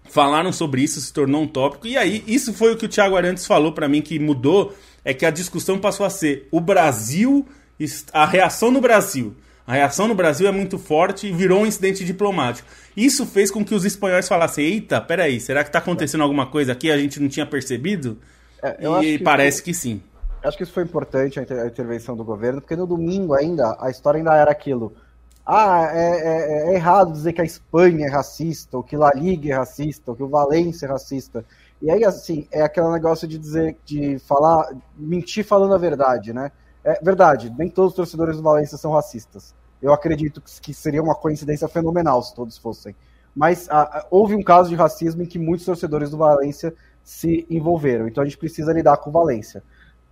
[0.10, 1.88] falaram sobre isso, se tornou um tópico.
[1.88, 4.74] E aí, isso foi o que o Thiago Arantes falou para mim que mudou.
[5.04, 7.46] É que a discussão passou a ser o Brasil,
[8.14, 9.36] a reação no Brasil.
[9.66, 12.68] A reação no Brasil é muito forte e virou um incidente diplomático.
[12.96, 16.74] Isso fez com que os espanhóis falassem: eita, peraí, será que está acontecendo alguma coisa
[16.74, 18.18] aqui a gente não tinha percebido?
[18.62, 20.02] É, e que parece que sim.
[20.44, 24.18] Acho que isso foi importante, a, intervenção do governo, porque no domingo ainda, a história
[24.18, 24.94] ainda era aquilo.
[25.46, 29.54] Ah, é, é, é, errado dizer que a Espanha é racista, ou que La Liga
[29.54, 31.46] é racista, ou que o Valência é racista.
[31.82, 36.52] E aí, assim, é aquele negócio de dizer, de falar, mentir falando a verdade, né?
[36.84, 39.56] É verdade, nem todos os torcedores do Valência são racistas.
[39.82, 42.96] Eu acredito que seria uma coincidência fenomenal se todos fossem.
[43.36, 46.74] Mas a, a, houve um caso de racismo em que muitos torcedores do Valência
[47.04, 48.08] se envolveram.
[48.08, 49.64] Então a gente precisa lidar com o Valência.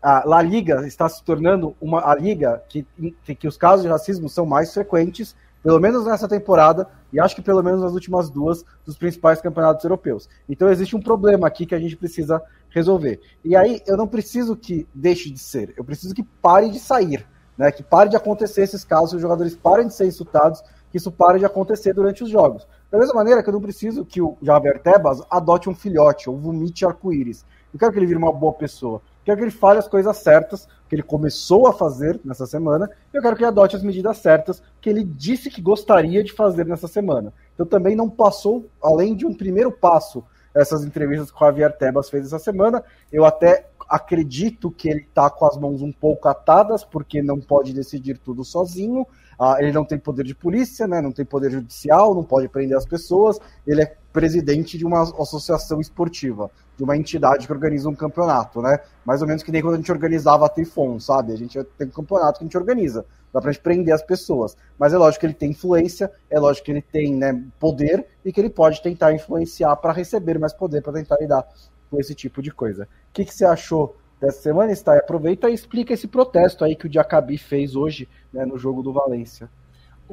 [0.02, 2.86] A La Liga está se tornando uma a liga que,
[3.24, 7.36] que, que os casos de racismo são mais frequentes pelo menos nessa temporada, e acho
[7.36, 10.30] que pelo menos nas últimas duas dos principais campeonatos europeus.
[10.50, 12.42] Então existe um problema aqui que a gente precisa
[12.72, 13.22] resolver.
[13.44, 17.28] E aí eu não preciso que deixe de ser, eu preciso que pare de sair,
[17.58, 17.72] né?
[17.72, 21.40] Que pare de acontecer esses casos, os jogadores parem de ser insultados, que isso pare
[21.40, 22.68] de acontecer durante os jogos.
[22.90, 26.38] Da mesma maneira que eu não preciso que o Javier Tebas adote um filhote ou
[26.38, 27.46] vomite arco-íris.
[27.74, 29.02] Eu quero que ele vire uma boa pessoa.
[29.24, 32.90] Quero que ele fale as coisas certas que ele começou a fazer nessa semana.
[33.14, 36.34] E eu quero que ele adote as medidas certas que ele disse que gostaria de
[36.34, 37.32] fazer nessa semana.
[37.54, 42.10] Então também não passou, além de um primeiro passo, essas entrevistas que o Javier Tebas
[42.10, 42.84] fez essa semana.
[43.12, 47.74] Eu até acredito que ele está com as mãos um pouco atadas, porque não pode
[47.74, 49.06] decidir tudo sozinho.
[49.38, 52.78] Ah, ele não tem poder de polícia, né, não tem poder judicial, não pode prender
[52.78, 53.40] as pessoas.
[53.66, 58.80] Ele é presidente de uma associação esportiva de uma entidade que organiza um campeonato, né?
[59.06, 61.32] Mais ou menos que nem quando a gente organizava a Trifon, sabe?
[61.32, 64.58] A gente tem um campeonato que a gente organiza, dá pra gente prender as pessoas.
[64.80, 68.34] Mas é lógico que ele tem influência, é lógico que ele tem né, poder e
[68.34, 71.48] que ele pode tentar influenciar para receber mais poder, para tentar lidar
[71.90, 72.84] com esse tipo de coisa.
[72.84, 74.98] O que, que você achou dessa semana, está?
[74.98, 78.94] Aproveita e explica esse protesto aí que o Diacabi fez hoje né, no jogo do
[78.94, 79.50] Valência.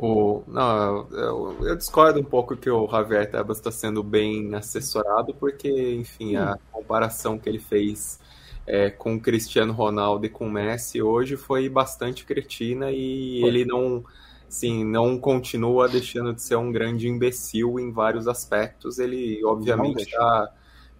[0.00, 5.34] O, não, eu, eu, discordo um pouco que o Javier Tebas está sendo bem assessorado,
[5.34, 6.58] porque, enfim, a hum.
[6.70, 8.20] comparação que ele fez
[8.64, 13.48] é, com o Cristiano Ronaldo e com o Messi hoje foi bastante cretina e foi.
[13.48, 14.04] ele não,
[14.48, 19.00] sim, não continua deixando de ser um grande imbecil em vários aspectos.
[19.00, 20.48] Ele, obviamente, está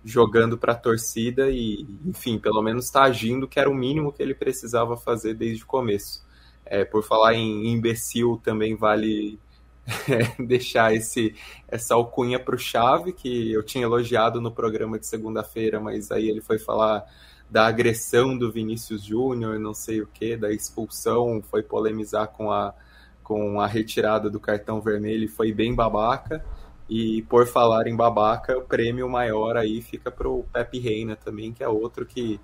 [0.04, 4.22] jogando para a torcida e, enfim, pelo menos está agindo, que era o mínimo que
[4.22, 6.26] ele precisava fazer desde o começo.
[6.70, 9.38] É, por falar em imbecil, também vale
[10.08, 11.34] é, deixar esse,
[11.66, 16.28] essa alcunha para o Chave, que eu tinha elogiado no programa de segunda-feira, mas aí
[16.28, 17.04] ele foi falar
[17.50, 22.74] da agressão do Vinícius Júnior, não sei o que, da expulsão, foi polemizar com a,
[23.22, 26.44] com a retirada do cartão vermelho foi bem babaca.
[26.88, 31.52] E por falar em babaca, o prêmio maior aí fica para o Pepe Reina também,
[31.52, 32.40] que é outro que,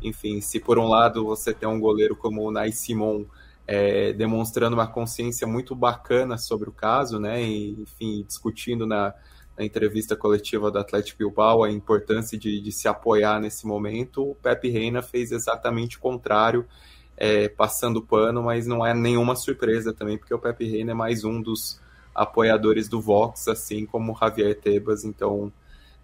[0.00, 3.24] enfim, se por um lado você tem um goleiro como o Nai Simon
[3.70, 7.42] é, demonstrando uma consciência muito bacana sobre o caso, né?
[7.42, 9.12] E, enfim, discutindo na,
[9.58, 14.30] na, entrevista coletiva do Atlético Bilbao a importância de, de, se apoiar nesse momento.
[14.30, 16.66] O Pepe Reina fez exatamente o contrário,
[17.14, 21.22] é, passando pano, mas não é nenhuma surpresa também, porque o Pepe Reina é mais
[21.22, 21.78] um dos
[22.14, 25.52] apoiadores do Vox, assim como o Javier Tebas, então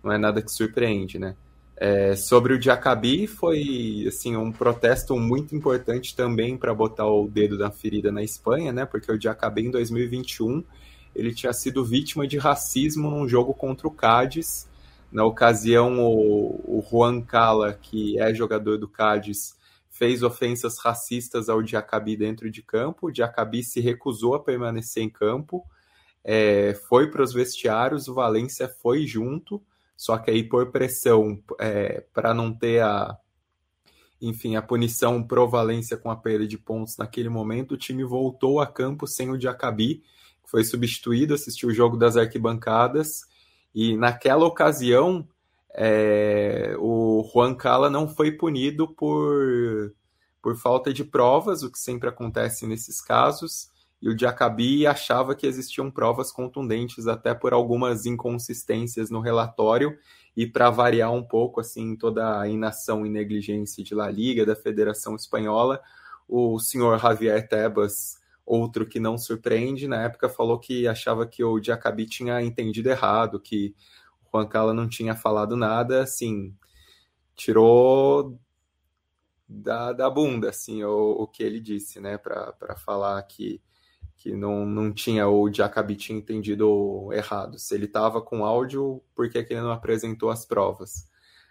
[0.02, 1.34] não é nada que surpreende, né?
[1.76, 7.58] É, sobre o Diacabi, foi assim um protesto muito importante também para botar o dedo
[7.58, 8.86] na ferida na Espanha, né?
[8.86, 10.62] Porque o Diacabi em 2021
[11.14, 14.68] ele tinha sido vítima de racismo num jogo contra o Cádiz.
[15.10, 19.56] Na ocasião, o, o Juan Cala, que é jogador do Cádiz,
[19.90, 23.08] fez ofensas racistas ao Diacabi dentro de campo.
[23.08, 25.64] O Diacabi se recusou a permanecer em campo,
[26.24, 29.62] é, foi para os vestiários, o Valência foi junto
[30.04, 33.16] só que aí, por pressão, é, para não ter a,
[34.20, 38.66] enfim, a punição provalência com a perda de pontos naquele momento, o time voltou a
[38.66, 40.02] campo sem o Diacabi,
[40.42, 43.22] que foi substituído, assistiu o jogo das arquibancadas,
[43.74, 45.26] e naquela ocasião
[45.74, 49.94] é, o Juan Cala não foi punido por,
[50.42, 53.70] por falta de provas, o que sempre acontece nesses casos,
[54.04, 59.98] e o Jacabi achava que existiam provas contundentes até por algumas inconsistências no relatório.
[60.36, 64.54] E para variar um pouco assim toda a inação e negligência de La Liga, da
[64.54, 65.80] Federação Espanhola,
[66.28, 71.58] o senhor Javier Tebas, outro que não surpreende, na época falou que achava que o
[71.62, 73.74] Jacabi tinha entendido errado, que
[74.22, 76.54] o Juan Cala não tinha falado nada, assim,
[77.34, 78.38] tirou
[79.48, 83.62] da, da bunda, assim, o, o que ele disse, né, para falar que
[84.24, 87.58] que não, não tinha, ou o Jacabi tinha entendido errado.
[87.58, 91.06] Se ele estava com áudio, por que, ele não apresentou as provas?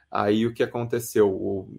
[0.09, 1.29] Aí o que aconteceu?
[1.29, 1.69] O,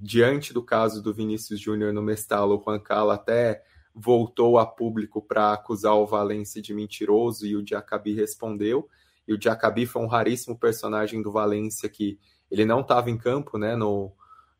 [0.00, 3.62] diante do caso do Vinícius Júnior no Mestalo, o Juan Cala até
[3.94, 8.88] voltou a público para acusar o Valência de mentiroso e o Jacabi respondeu.
[9.28, 12.18] E o Jacabi foi um raríssimo personagem do Valência que
[12.50, 14.12] ele não estava em campo né, no,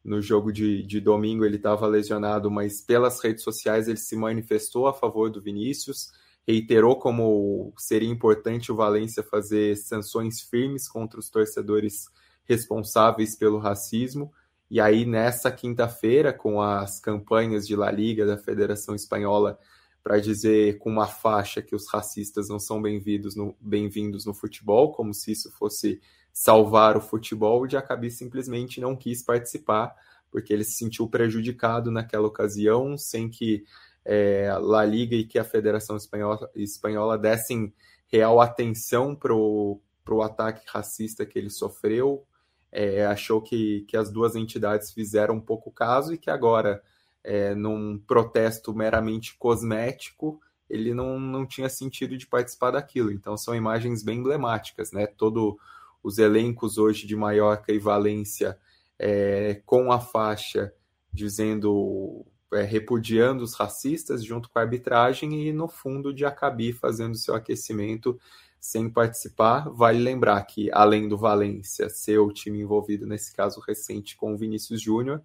[0.04, 4.86] no jogo de, de domingo ele estava lesionado, mas pelas redes sociais ele se manifestou
[4.86, 6.10] a favor do Vinícius,
[6.46, 12.06] reiterou como seria importante o Valência fazer sanções firmes contra os torcedores
[12.44, 14.32] responsáveis pelo racismo.
[14.68, 19.58] E aí, nessa quinta-feira, com as campanhas de La Liga, da Federação Espanhola,
[20.02, 23.88] para dizer com uma faixa que os racistas não são bem-vindos no, bem
[24.26, 26.00] no futebol, como se isso fosse
[26.32, 29.94] salvar o futebol, o Jacabi simplesmente não quis participar,
[30.30, 33.64] porque ele se sentiu prejudicado naquela ocasião, sem que
[34.04, 37.72] é, La Liga e que a Federação Espanhola, Espanhola dessem
[38.06, 39.80] real atenção para o
[40.22, 42.24] ataque racista que ele sofreu.
[42.70, 46.82] É, achou que, que as duas entidades fizeram um pouco caso e que agora,
[47.22, 53.12] é, num protesto meramente cosmético, ele não, não tinha sentido de participar daquilo.
[53.12, 55.06] Então, são imagens bem emblemáticas, né?
[55.06, 55.58] Todo
[56.02, 58.58] os elencos hoje de Maiorca e Valência
[58.98, 60.72] é, com a faixa
[61.12, 67.16] dizendo é, repudiando os racistas junto com a arbitragem e no fundo de Acabi fazendo
[67.16, 68.18] seu aquecimento
[68.60, 69.68] sem participar.
[69.70, 74.36] Vale lembrar que além do Valência ser o time envolvido nesse caso recente com o
[74.36, 75.22] Vinícius Júnior,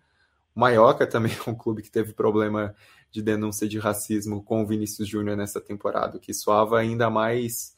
[0.56, 2.76] Maiorca também é um clube que teve problema
[3.12, 7.77] de denúncia de racismo com o Vinícius Júnior nessa temporada, que soava ainda mais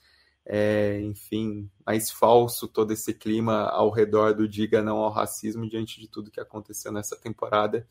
[0.51, 6.01] é, enfim, mais falso todo esse clima ao redor do diga não ao racismo diante
[6.01, 7.87] de tudo que aconteceu nessa temporada.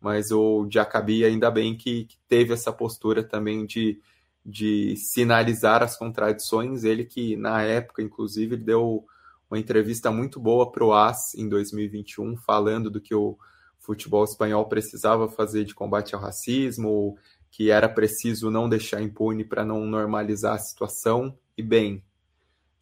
[0.00, 4.02] Mas o Jacabi, ainda bem que, que teve essa postura também de,
[4.44, 6.82] de sinalizar as contradições.
[6.82, 9.06] Ele que, na época, inclusive, deu
[9.48, 13.38] uma entrevista muito boa para o AS em 2021, falando do que o
[13.78, 17.16] futebol espanhol precisava fazer de combate ao racismo,
[17.48, 22.02] que era preciso não deixar impune para não normalizar a situação, e bem,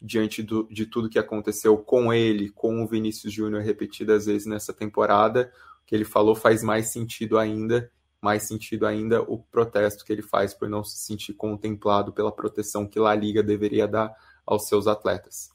[0.01, 4.73] diante do, de tudo que aconteceu com ele, com o Vinícius Júnior repetidas vezes nessa
[4.73, 5.51] temporada,
[5.83, 7.91] o que ele falou faz mais sentido ainda,
[8.21, 12.87] mais sentido ainda o protesto que ele faz por não se sentir contemplado pela proteção
[12.87, 14.15] que a Liga deveria dar
[14.45, 15.49] aos seus atletas.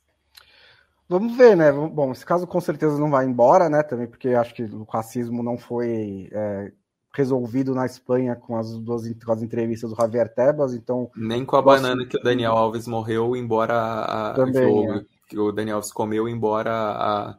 [1.08, 1.70] Vamos ver, né?
[1.70, 3.82] Bom, esse caso com certeza não vai embora, né?
[3.82, 6.72] Também porque acho que o racismo não foi é,
[7.16, 11.56] resolvido na Espanha com as duas com as entrevistas do Javier Tebas, então nem com
[11.56, 15.04] a banana que o Daniel Alves morreu, embora a, Também, é.
[15.26, 17.38] que o Daniel Alves comeu, embora a,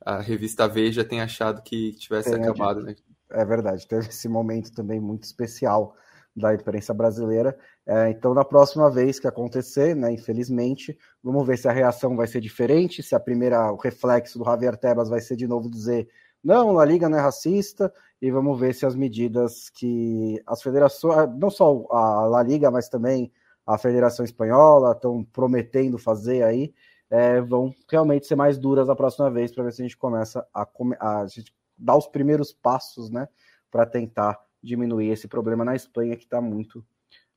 [0.00, 2.96] a revista Veja tenha achado que tivesse Tem acabado, né?
[3.28, 5.94] É verdade, teve esse momento também muito especial
[6.34, 7.56] da imprensa brasileira.
[7.86, 12.26] É, então, na próxima vez que acontecer, né, infelizmente, vamos ver se a reação vai
[12.26, 16.08] ser diferente, se a primeira, o reflexo do Javier Tebas vai ser de novo dizer
[16.42, 21.28] não, a Liga não é racista, e vamos ver se as medidas que as federações,
[21.38, 23.32] não só a La Liga, mas também
[23.66, 26.74] a Federação Espanhola estão prometendo fazer aí,
[27.08, 30.46] é, vão realmente ser mais duras a próxima vez para ver se a gente começa
[30.52, 30.68] a,
[30.98, 33.28] a, a gente dar os primeiros passos, né,
[33.70, 36.84] para tentar diminuir esse problema na Espanha que está muito,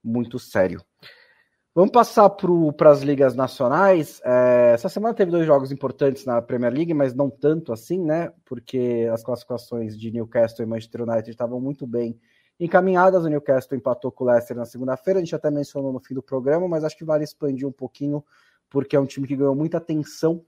[0.04, 0.84] muito sério.
[1.76, 4.22] Vamos passar para as ligas nacionais.
[4.24, 8.32] É, essa semana teve dois jogos importantes na Premier League, mas não tanto assim, né?
[8.46, 12.16] Porque as classificações de Newcastle e Manchester United estavam muito bem
[12.60, 13.26] encaminhadas.
[13.26, 15.20] O Newcastle empatou com o Leicester na segunda-feira.
[15.20, 18.24] A gente até mencionou no fim do programa, mas acho que vale expandir um pouquinho,
[18.70, 20.46] porque é um time que ganhou muita atenção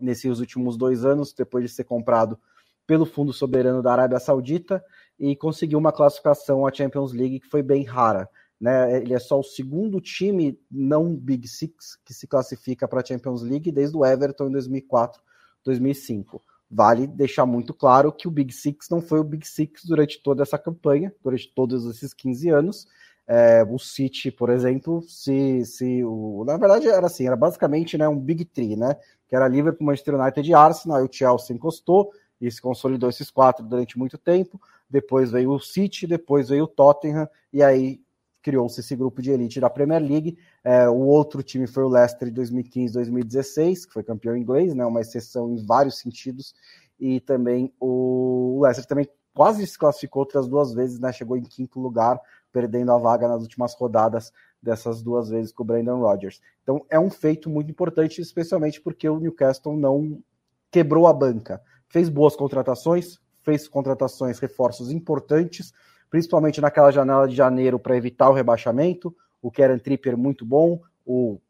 [0.00, 2.38] nesses últimos dois anos, depois de ser comprado
[2.86, 4.82] pelo Fundo Soberano da Arábia Saudita
[5.18, 8.26] e conseguiu uma classificação à Champions League que foi bem rara.
[8.60, 8.98] Né?
[8.98, 13.42] Ele é só o segundo time não Big Six que se classifica para a Champions
[13.42, 15.22] League desde o Everton em 2004,
[15.64, 16.42] 2005.
[16.70, 20.42] Vale deixar muito claro que o Big Six não foi o Big Six durante toda
[20.42, 22.86] essa campanha, durante todos esses 15 anos.
[23.26, 28.08] É, o City, por exemplo, se, se o, na verdade era assim, era basicamente né,
[28.08, 28.96] um Big Three, né?
[29.28, 33.30] Que era Liverpool, Manchester United e Arsenal, aí o Chelsea encostou e se consolidou esses
[33.30, 34.60] quatro durante muito tempo.
[34.88, 38.00] Depois veio o City, depois veio o Tottenham, e aí
[38.42, 40.38] criou-se esse grupo de elite da Premier League.
[40.64, 45.00] É, o outro time foi o Leicester de 2015-2016, que foi campeão inglês, né, uma
[45.00, 46.54] exceção em vários sentidos.
[46.98, 51.80] E também o Leicester também quase se classificou outras duas vezes, né, chegou em quinto
[51.80, 52.20] lugar,
[52.52, 54.32] perdendo a vaga nas últimas rodadas
[54.62, 56.40] dessas duas vezes com o Brandon Rodgers.
[56.62, 60.22] Então é um feito muito importante, especialmente porque o Newcastle não
[60.70, 61.62] quebrou a banca.
[61.88, 65.72] Fez boas contratações, fez contratações, reforços importantes,
[66.10, 69.14] principalmente naquela janela de janeiro para evitar o rebaixamento.
[69.40, 71.40] O Karen Tripper muito bom, o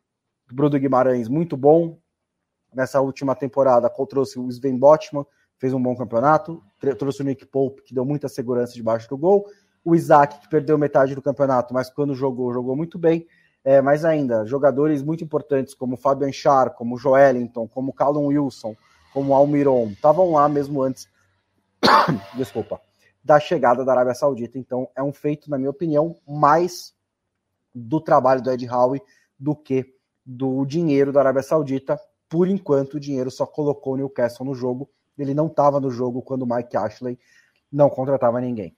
[0.52, 1.98] Bruno Guimarães muito bom.
[2.72, 5.26] Nessa última temporada trouxe o Sven Botman,
[5.58, 6.62] fez um bom campeonato,
[6.98, 9.46] trouxe o Nick Pope, que deu muita segurança debaixo do gol.
[9.84, 13.26] O Isaac, que perdeu metade do campeonato, mas quando jogou, jogou muito bem.
[13.64, 17.94] É, mas ainda, jogadores muito importantes como o Fabian Char, como o Joelinton, como o
[17.94, 18.74] Callum Wilson,
[19.12, 21.08] como o Almiron, estavam lá mesmo antes.
[22.36, 22.80] Desculpa
[23.22, 24.58] da chegada da Arábia Saudita.
[24.58, 26.94] Então, é um feito, na minha opinião, mais
[27.74, 29.00] do trabalho do Ed Howe
[29.38, 29.94] do que
[30.24, 31.98] do dinheiro da Arábia Saudita.
[32.28, 34.88] Por enquanto, o dinheiro só colocou o Newcastle no jogo.
[35.18, 37.18] Ele não estava no jogo quando o Mike Ashley
[37.70, 38.74] não contratava ninguém.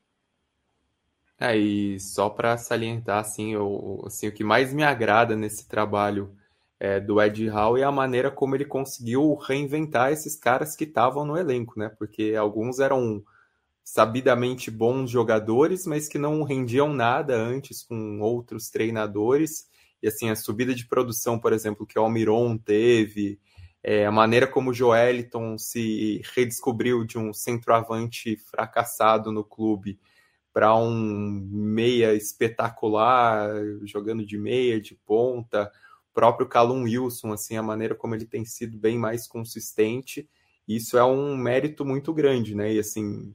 [1.38, 6.36] É, e só para salientar, assim, o, assim, o que mais me agrada nesse trabalho
[6.78, 11.24] é, do Ed Howe é a maneira como ele conseguiu reinventar esses caras que estavam
[11.24, 11.88] no elenco, né?
[11.99, 13.22] Porque alguns eram
[13.84, 19.66] sabidamente bons jogadores, mas que não rendiam nada antes com outros treinadores.
[20.02, 23.38] E assim, a subida de produção, por exemplo, que o Almiron teve,
[23.82, 29.98] é, a maneira como o Joeliton se redescobriu de um centroavante fracassado no clube
[30.52, 30.90] para um
[31.50, 33.50] meia espetacular,
[33.84, 35.70] jogando de meia, de ponta,
[36.10, 40.28] o próprio Calum Wilson, assim, a maneira como ele tem sido bem mais consistente,
[40.68, 42.72] isso é um mérito muito grande, né?
[42.74, 43.34] E assim,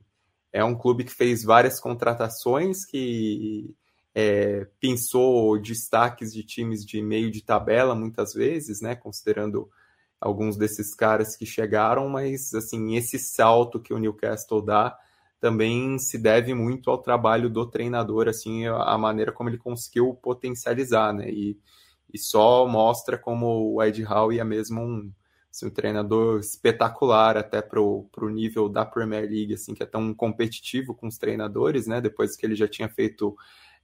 [0.57, 3.75] é um clube que fez várias contratações, que
[4.15, 8.95] é, pensou destaques de times de meio de tabela muitas vezes, né?
[8.95, 9.69] Considerando
[10.19, 14.97] alguns desses caras que chegaram, mas assim esse salto que o Newcastle dá
[15.39, 21.13] também se deve muito ao trabalho do treinador, assim a maneira como ele conseguiu potencializar,
[21.13, 21.29] né?
[21.29, 21.55] E,
[22.11, 25.11] e só mostra como o Ed Howe é mesmo um
[25.65, 30.93] um treinador espetacular até para o nível da Premier League, assim, que é tão competitivo
[30.93, 31.99] com os treinadores, né?
[32.01, 33.35] Depois que ele já tinha feito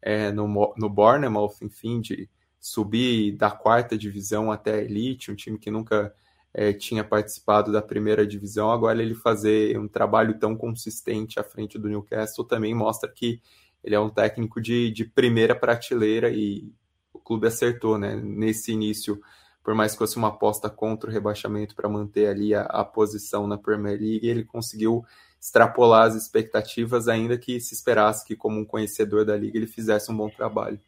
[0.01, 5.57] é, no, no Bournemouth, enfim, de subir da quarta divisão até a elite, um time
[5.57, 6.13] que nunca
[6.53, 11.79] é, tinha participado da primeira divisão, agora ele fazer um trabalho tão consistente à frente
[11.79, 13.41] do Newcastle também mostra que
[13.83, 16.71] ele é um técnico de, de primeira prateleira e
[17.11, 18.15] o clube acertou, né?
[18.15, 19.21] Nesse início,
[19.63, 23.47] por mais que fosse uma aposta contra o rebaixamento para manter ali a, a posição
[23.47, 25.05] na Premier League, ele conseguiu
[25.39, 30.11] extrapolar as expectativas, ainda que se esperasse que, como um conhecedor da liga, ele fizesse
[30.11, 30.79] um bom trabalho.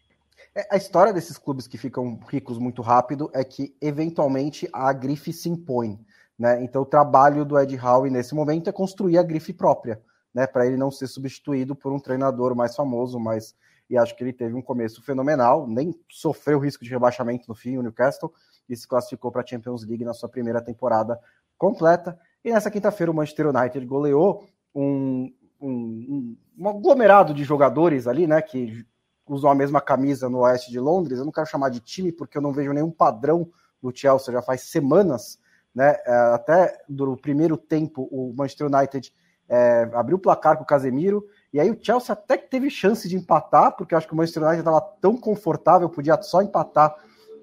[0.56, 5.34] É, a história desses clubes que ficam ricos muito rápido é que, eventualmente, a grife
[5.34, 6.00] se impõe.
[6.40, 6.64] Né?
[6.64, 10.02] Então, o trabalho do Ed Howe nesse momento é construir a grife própria,
[10.34, 10.48] né?
[10.48, 13.54] para ele não ser substituído por um treinador mais famoso, mais.
[13.90, 17.78] E acho que ele teve um começo fenomenal, nem sofreu risco de rebaixamento no fim,
[17.78, 18.34] o Newcastle,
[18.68, 21.20] e se classificou para a Champions League na sua primeira temporada
[21.58, 22.18] completa.
[22.44, 28.42] E nessa quinta-feira o Manchester United goleou um, um, um, aglomerado de jogadores ali, né?
[28.42, 28.86] Que
[29.28, 31.20] usam a mesma camisa no oeste de Londres.
[31.20, 33.50] Eu não quero chamar de time porque eu não vejo nenhum padrão
[33.82, 35.40] no Chelsea já faz semanas,
[35.74, 35.98] né?
[36.06, 39.14] É, até do primeiro tempo o Manchester United
[39.48, 43.08] é, abriu o placar com o Casemiro e aí o Chelsea até que teve chance
[43.08, 46.96] de empatar, porque eu acho que o Manchester United estava tão confortável, podia só empatar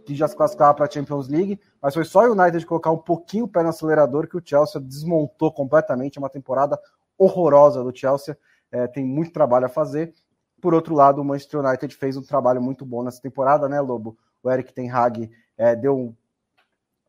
[0.05, 2.99] que já se classificava para a Champions League, mas foi só o United colocar um
[2.99, 6.19] pouquinho o pé no acelerador que o Chelsea desmontou completamente.
[6.19, 6.79] É uma temporada
[7.17, 8.37] horrorosa do Chelsea,
[8.71, 10.13] é, tem muito trabalho a fazer.
[10.61, 14.17] Por outro lado, o Manchester United fez um trabalho muito bom nessa temporada, né, Lobo?
[14.43, 16.15] O Eric Ten Hag é, deu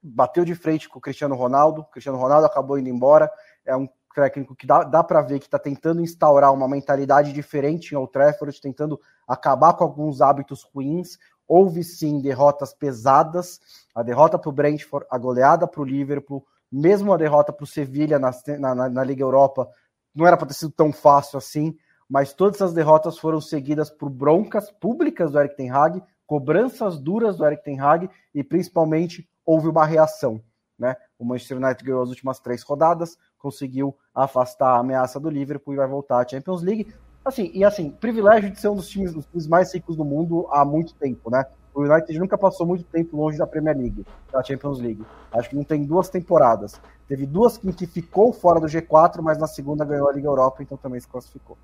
[0.03, 1.81] bateu de frente com o Cristiano Ronaldo.
[1.81, 3.31] O Cristiano Ronaldo acabou indo embora.
[3.65, 7.93] É um técnico que dá, dá para ver que está tentando instaurar uma mentalidade diferente
[7.93, 11.17] em Old Trafford, tentando acabar com alguns hábitos ruins.
[11.47, 13.59] Houve sim derrotas pesadas,
[13.93, 17.67] a derrota para o Brentford, a goleada para o Liverpool, mesmo a derrota para o
[17.67, 19.69] Sevilha na, na, na, Liga Europa,
[20.15, 21.77] não era para ter sido tão fácil assim,
[22.09, 27.37] mas todas as derrotas foram seguidas por broncas públicas do Eric Ten Hag, cobranças duras
[27.37, 30.41] do Eric Ten Hag e principalmente houve uma reação.
[30.77, 30.95] Né?
[31.19, 35.77] O Manchester United ganhou as últimas três rodadas, conseguiu afastar a ameaça do Liverpool e
[35.77, 36.93] vai voltar à Champions League.
[37.25, 40.47] Assim, e assim, privilégio de ser um dos times, dos times mais ricos do mundo
[40.51, 41.45] há muito tempo, né?
[41.73, 45.03] O United nunca passou muito tempo longe da Premier League, da Champions League.
[45.31, 46.79] Acho que não tem duas temporadas.
[47.07, 50.61] Teve duas em que ficou fora do G4, mas na segunda ganhou a Liga Europa,
[50.61, 51.57] então também se classificou.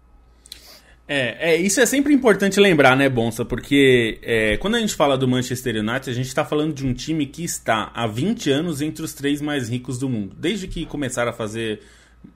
[1.07, 3.43] É, é, isso é sempre importante lembrar, né, Bonsa?
[3.43, 6.93] Porque é, quando a gente fala do Manchester United, a gente está falando de um
[6.93, 10.35] time que está há 20 anos entre os três mais ricos do mundo.
[10.37, 11.81] Desde que começaram a fazer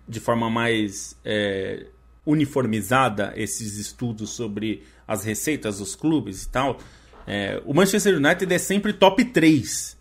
[0.08, 1.86] de forma mais é,
[2.26, 6.80] uniformizada esses estudos sobre as receitas dos clubes e tal,
[7.28, 9.98] é, o Manchester United é sempre top 3.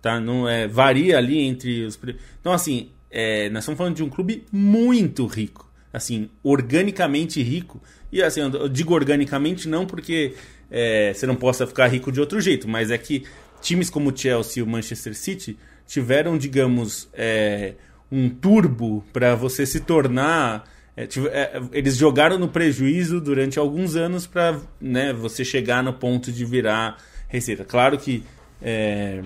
[0.00, 0.20] Tá?
[0.20, 1.98] Não é, varia ali entre os.
[2.40, 5.70] Então, assim, é, nós estamos falando de um clube muito rico.
[5.92, 7.82] Assim, organicamente rico.
[8.12, 10.34] E assim, eu digo organicamente não porque
[10.70, 13.24] é, você não possa ficar rico de outro jeito, mas é que
[13.60, 17.74] times como o Chelsea e o Manchester City tiveram, digamos, é,
[18.10, 24.26] um turbo para você se tornar é, é, eles jogaram no prejuízo durante alguns anos
[24.26, 26.96] para né, você chegar no ponto de virar
[27.28, 27.64] receita.
[27.64, 28.22] Claro que
[28.62, 29.22] é,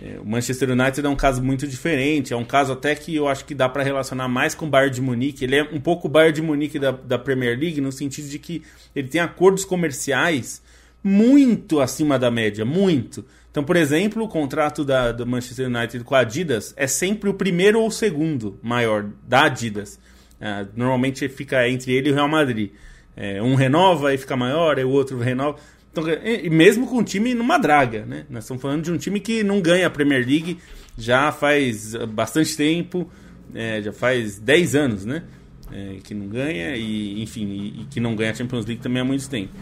[0.00, 3.28] é, o Manchester United é um caso muito diferente, é um caso até que eu
[3.28, 5.44] acho que dá para relacionar mais com o Bayern de Munique.
[5.44, 8.38] Ele é um pouco o Bayern de Munique da, da Premier League, no sentido de
[8.38, 8.62] que
[8.94, 10.60] ele tem acordos comerciais
[11.04, 13.24] muito acima da média, muito.
[13.50, 17.34] Então, por exemplo, o contrato da, do Manchester United com a Adidas é sempre o
[17.34, 20.00] primeiro ou o segundo maior da Adidas.
[20.42, 22.72] É, normalmente fica entre ele e o Real Madrid.
[23.16, 25.56] É, um renova e fica maior, e o outro renova.
[25.92, 28.26] Então, e mesmo com o time numa draga, né?
[28.28, 30.58] Nós estamos falando de um time que não ganha a Premier League
[30.98, 33.08] já faz bastante tempo,
[33.54, 35.22] é, já faz 10 anos, né?
[35.70, 39.00] É, que não ganha e, enfim, e, e, que não ganha a Champions League também
[39.00, 39.52] há muito tempo.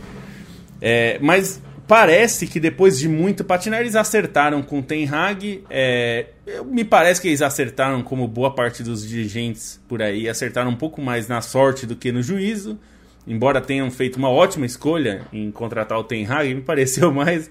[0.80, 1.60] É, mas
[1.90, 5.64] Parece que depois de muito patinar, eles acertaram com o Ten Hag.
[5.68, 6.26] É,
[6.64, 11.02] me parece que eles acertaram, como boa parte dos dirigentes por aí, acertaram um pouco
[11.02, 12.78] mais na sorte do que no juízo.
[13.26, 17.50] Embora tenham feito uma ótima escolha em contratar o Ten Hag, me pareceu mais.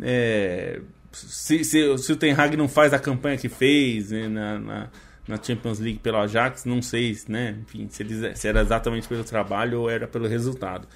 [0.00, 0.80] É,
[1.12, 4.88] se, se, se, o Ten Hag não faz a campanha que fez né, na, na,
[5.28, 9.24] na, Champions League pelo Ajax, não sei né, enfim, se, eles, se era exatamente pelo
[9.24, 10.88] trabalho ou era pelo resultado.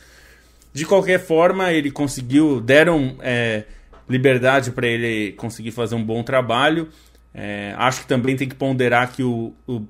[0.79, 3.65] De qualquer forma, ele conseguiu, deram é,
[4.09, 6.89] liberdade para ele conseguir fazer um bom trabalho.
[7.35, 9.83] É, acho que também tem que ponderar que o, o,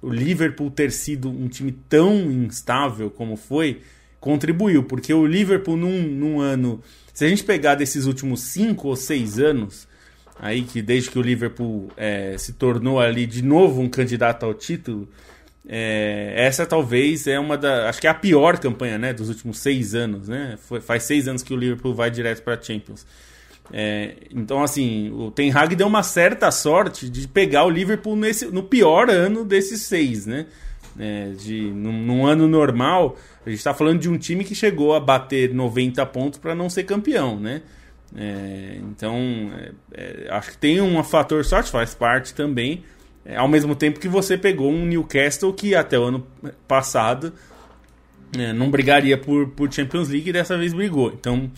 [0.00, 3.82] o, Liverpool ter sido um time tão instável como foi
[4.18, 6.82] contribuiu, porque o Liverpool num, num ano,
[7.12, 9.86] se a gente pegar desses últimos cinco ou seis anos,
[10.38, 14.54] aí que desde que o Liverpool é, se tornou ali de novo um candidato ao
[14.54, 15.06] título,
[15.68, 17.88] é, essa talvez é uma da.
[17.88, 20.28] Acho que é a pior campanha né, dos últimos seis anos.
[20.28, 20.58] Né?
[20.66, 23.06] Foi, faz seis anos que o Liverpool vai direto para a Champions.
[23.72, 28.46] É, então, assim, o Ten Hag deu uma certa sorte de pegar o Liverpool nesse,
[28.46, 30.46] no pior ano desses seis, né?
[30.98, 34.92] É, de, num, num, ano normal, a gente está falando de um time que chegou
[34.92, 37.62] a bater 90 pontos para não ser campeão, né?
[38.16, 39.16] É, então,
[39.56, 42.82] é, é, acho que tem um fator sorte, faz parte também.
[43.30, 46.26] É, ao mesmo tempo que você pegou um Newcastle que até o ano
[46.66, 47.32] passado
[48.36, 51.12] é, não brigaria por, por Champions League e dessa vez brigou.
[51.12, 51.48] Então,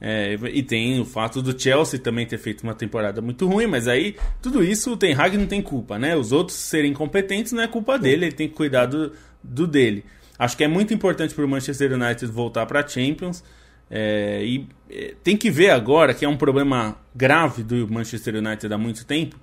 [0.00, 3.86] é, e tem o fato do Chelsea também ter feito uma temporada muito ruim, mas
[3.86, 6.16] aí tudo isso o Ten Hag não tem culpa, né?
[6.16, 10.04] Os outros serem competentes não é culpa dele, ele tem que cuidar do, do dele.
[10.36, 13.44] Acho que é muito importante para o Manchester United voltar para Champions.
[13.88, 18.74] É, e é, tem que ver agora que é um problema grave do Manchester United
[18.74, 19.38] há muito tempo,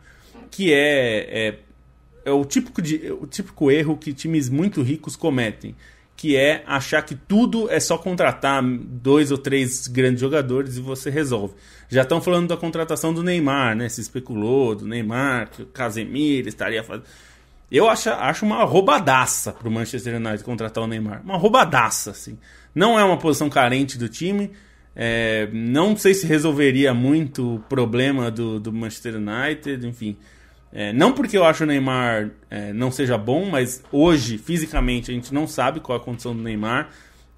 [0.51, 1.59] que é, é,
[2.25, 5.75] é o, típico de, o típico erro que times muito ricos cometem
[6.19, 11.09] que é achar que tudo é só contratar dois ou três grandes jogadores e você
[11.09, 11.53] resolve.
[11.87, 13.87] Já estão falando da contratação do Neymar, né?
[13.87, 17.05] Se especulou do Neymar, que o Casemiro estaria fazendo.
[17.71, 21.21] Eu acho, acho uma roubadaça pro Manchester United contratar o Neymar.
[21.23, 22.37] Uma roubadaça, assim.
[22.75, 24.51] Não é uma posição carente do time.
[24.93, 30.17] É, não sei se resolveria muito o problema do, do Manchester United, enfim.
[30.71, 35.13] É, não porque eu acho o Neymar é, não seja bom, mas hoje, fisicamente, a
[35.13, 36.89] gente não sabe qual é a condição do Neymar.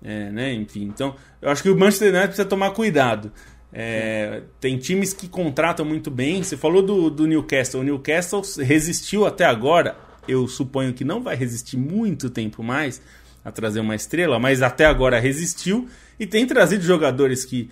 [0.03, 0.53] É, né?
[0.53, 3.31] Enfim, então eu acho que o Manchester United precisa tomar cuidado.
[3.73, 6.43] É, tem times que contratam muito bem.
[6.43, 7.81] Você falou do, do Newcastle.
[7.81, 9.95] O Newcastle resistiu até agora.
[10.27, 13.01] Eu suponho que não vai resistir muito tempo mais
[13.43, 15.87] a trazer uma estrela, mas até agora resistiu
[16.19, 17.71] e tem trazido jogadores que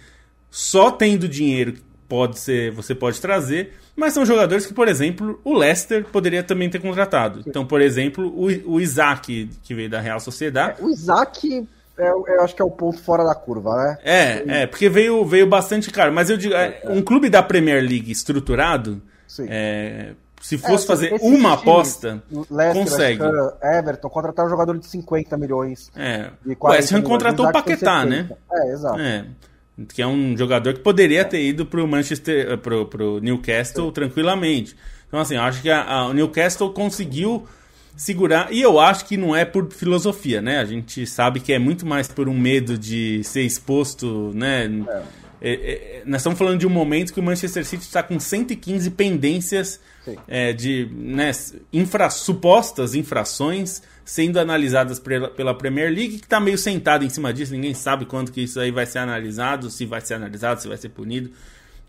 [0.49, 1.75] só tendo dinheiro
[2.09, 6.69] pode ser, você pode trazer, mas são jogadores que, por exemplo, o Leicester poderia também
[6.69, 7.43] ter contratado.
[7.45, 10.81] Então, por exemplo, o, o Isaac, que veio da Real Sociedade.
[10.81, 13.97] É, o Isaac, é, eu acho que é o ponto fora da curva, né?
[14.03, 16.11] É, é porque veio, veio bastante caro.
[16.11, 18.99] Mas eu digo, é, um clube da Premier League estruturado,
[19.47, 23.21] é, se fosse é, fazer uma aposta, Leicester, consegue.
[23.61, 25.91] Everton contratar um jogador de 50 milhões.
[25.95, 26.31] É.
[26.43, 28.29] O West Ham contratou o Paquetá, né?
[28.51, 28.99] É, exato.
[29.93, 34.75] Que é um jogador que poderia ter ido para o Manchester, pro, pro Newcastle tranquilamente.
[35.07, 37.47] Então assim, eu acho que a, a, o Newcastle conseguiu
[37.95, 40.59] segurar e eu acho que não é por filosofia, né?
[40.59, 44.65] A gente sabe que é muito mais por um medo de ser exposto, né?
[44.65, 45.01] É.
[45.41, 48.91] É, é, nós estamos falando de um momento que o Manchester City está com 115
[48.91, 49.79] pendências
[50.27, 51.31] é, de né,
[51.71, 57.31] infra, supostas infrações sendo analisadas pela, pela Premier League, que está meio sentado em cima
[57.31, 60.67] disso, ninguém sabe quando que isso aí vai ser analisado, se vai ser analisado, se
[60.67, 61.29] vai ser punido.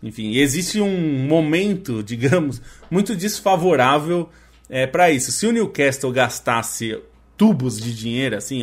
[0.03, 4.29] Enfim, existe um momento, digamos, muito desfavorável
[4.69, 5.31] é, para isso.
[5.31, 6.97] Se o Newcastle gastasse
[7.35, 8.61] tubos de dinheiro, assim,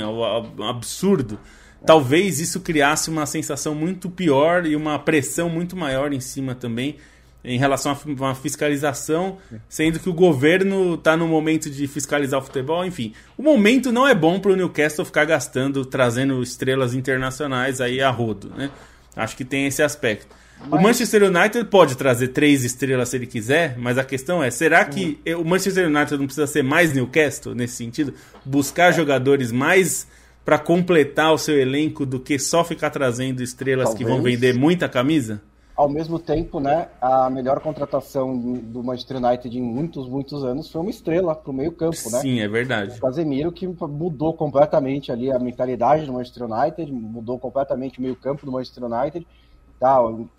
[0.69, 1.39] absurdo,
[1.85, 6.97] talvez isso criasse uma sensação muito pior e uma pressão muito maior em cima também
[7.45, 12.43] em relação a uma fiscalização, sendo que o governo está no momento de fiscalizar o
[12.43, 13.15] futebol, enfim.
[13.37, 18.11] O momento não é bom para o Newcastle ficar gastando, trazendo estrelas internacionais aí a
[18.11, 18.71] rodo, né?
[19.17, 20.27] Acho que tem esse aspecto.
[20.61, 20.81] Mas...
[20.81, 24.85] O Manchester United pode trazer três estrelas se ele quiser, mas a questão é: será
[24.85, 25.43] que uhum.
[25.43, 28.13] o Manchester United não precisa ser mais Newcastle nesse sentido?
[28.45, 30.07] Buscar jogadores mais
[30.49, 33.99] para completar o seu elenco do que só ficar trazendo estrelas Talvez.
[33.99, 35.43] que vão vender muita camisa?
[35.77, 40.81] ao mesmo tempo, né, a melhor contratação do Manchester United em muitos, muitos anos foi
[40.81, 42.19] uma estrela para o meio campo, né?
[42.19, 42.99] Sim, é verdade.
[42.99, 48.17] O Casemiro que mudou completamente ali a mentalidade do Manchester United, mudou completamente o meio
[48.17, 49.25] campo do Manchester United.
[49.79, 49.99] Tá,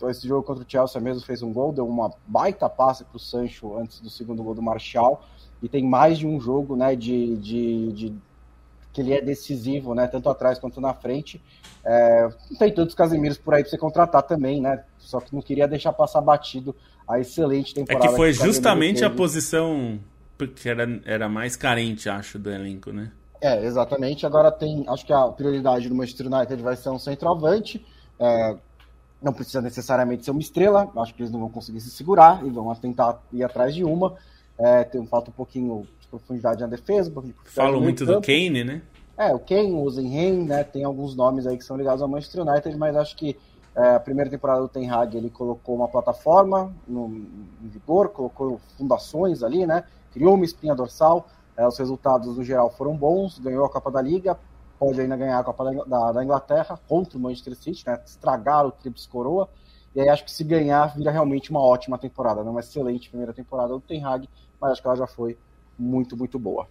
[0.10, 3.20] esse jogo contra o Chelsea mesmo fez um gol, deu uma baita passe para o
[3.20, 5.24] Sancho antes do segundo gol do Martial.
[5.64, 8.14] E tem mais de um jogo, né, de, de, de
[8.92, 11.42] que ele é decisivo, né, tanto atrás quanto na frente.
[11.86, 14.84] É, não tem tantos Casemiros por aí para você contratar também, né?
[14.98, 16.76] Só que não queria deixar passar batido
[17.08, 18.06] a excelente temporada.
[18.06, 20.00] É que foi que justamente a posição
[20.48, 23.12] que era, era mais carente, acho, do elenco, né?
[23.42, 24.26] É, exatamente.
[24.26, 27.86] Agora tem, acho que a prioridade do Manchester United vai ser um centroavante.
[28.20, 28.56] É,
[29.22, 30.92] não precisa necessariamente ser uma estrela.
[30.98, 34.16] Acho que eles não vão conseguir se segurar e vão tentar ir atrás de uma.
[34.58, 37.12] É, tem, falta um pouquinho profundidade na defesa.
[37.46, 38.20] Falam muito campo.
[38.20, 38.82] do Kane, né?
[39.18, 40.64] É, o Kane, o Zenhen, né?
[40.64, 43.38] Tem alguns nomes aí que são ligados ao Manchester United, mas acho que
[43.76, 47.08] é, a primeira temporada do Ten Hag ele colocou uma plataforma no,
[47.62, 49.84] em vigor, colocou fundações ali, né?
[50.12, 51.28] Criou uma espinha dorsal.
[51.58, 54.40] É, os resultados no geral foram bons, ganhou a Copa da Liga,
[54.80, 58.00] pode ainda ganhar a Copa da, da, da Inglaterra contra o Manchester City, né?
[58.06, 59.50] Estragar o Trips Coroa.
[59.96, 62.50] E aí acho que se ganhar vira realmente uma ótima temporada, né?
[62.50, 64.30] uma excelente primeira temporada do Ten Hag,
[64.62, 65.38] mas acho que ela já foi
[65.80, 66.68] muito, muito boa.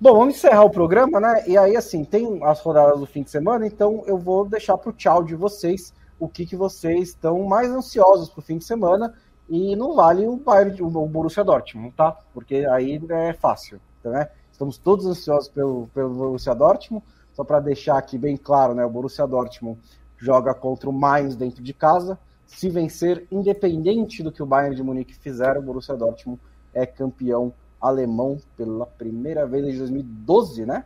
[0.00, 1.44] Bom, vamos encerrar o programa, né?
[1.48, 4.90] E aí, assim, tem as rodadas do fim de semana, então eu vou deixar para
[4.90, 8.64] o tchau de vocês o que, que vocês estão mais ansiosos para o fim de
[8.64, 9.12] semana.
[9.48, 12.12] E não vale o Bayern, o Borussia Dortmund, tá?
[12.34, 14.28] Porque aí é fácil, né?
[14.52, 17.04] Estamos todos ansiosos pelo, pelo Borussia Dortmund.
[17.32, 19.78] Só para deixar aqui bem claro, né, o Borussia Dortmund
[20.16, 22.18] joga contra o Mainz dentro de casa.
[22.44, 26.40] Se vencer, independente do que o Bayern de Munique fizer, o Borussia Dortmund
[26.74, 30.84] é campeão alemão pela primeira vez desde 2012, né?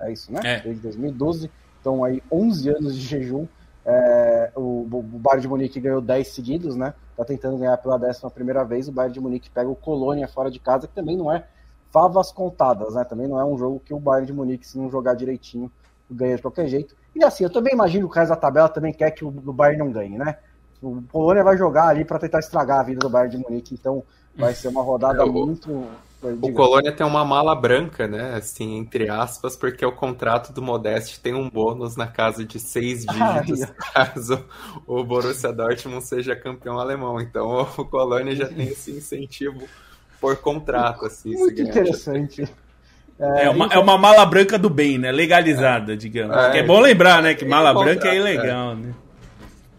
[0.00, 0.40] É isso, né?
[0.44, 0.60] É.
[0.60, 1.50] Desde 2012.
[1.80, 3.46] Então aí 11 anos de jejum.
[3.86, 6.94] É, o, o Bayern de Munique ganhou 10 seguidos, né?
[7.16, 8.88] Tá tentando ganhar pela décima primeira vez.
[8.88, 11.46] O Bayern de Munique pega o Colônia fora de casa, que também não é
[11.92, 13.04] favas contadas, né?
[13.04, 15.70] Também não é um jogo que o Bayern de Munique, se não jogar direitinho,
[16.10, 16.96] ganha de qualquer jeito.
[17.14, 19.52] E assim, eu também imagino que o resto da tabela também quer que o, o
[19.52, 20.38] Bayern não ganhe, né?
[20.84, 24.02] O Polônia vai jogar ali para tentar estragar a vida do Bayern de Munique, então
[24.36, 25.86] vai ser uma rodada é, muito.
[26.40, 28.34] O Colônia tem uma mala branca, né?
[28.34, 33.04] Assim, entre aspas, porque o contrato do Modeste tem um bônus na casa de seis
[33.06, 34.44] dígitos caso
[34.86, 37.20] o Borussia Dortmund seja campeão alemão.
[37.20, 39.62] Então o Colônia já tem esse incentivo
[40.20, 41.30] por contrato, assim.
[41.30, 42.48] Muito interessante.
[43.18, 45.12] É, é, uma, é uma mala branca do bem, né?
[45.12, 45.96] Legalizada, é.
[45.96, 46.36] digamos.
[46.36, 47.34] É, é bom lembrar, né?
[47.34, 48.74] Que mala branca é ilegal, é.
[48.76, 48.94] né?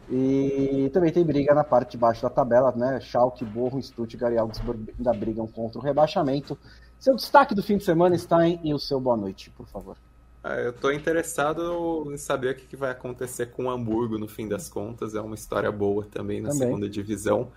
[0.09, 2.99] E também tem briga na parte de baixo da tabela, né?
[3.01, 6.57] Schalke, Borro, Stuttgart e Augsburg ainda brigam contra o rebaixamento.
[6.99, 9.97] Seu destaque do fim de semana está em e o seu boa noite, por favor.
[10.43, 14.47] Ah, eu estou interessado em saber o que vai acontecer com o Hamburgo no fim
[14.47, 15.15] das contas.
[15.15, 16.67] É uma história boa também na também.
[16.67, 17.51] segunda divisão.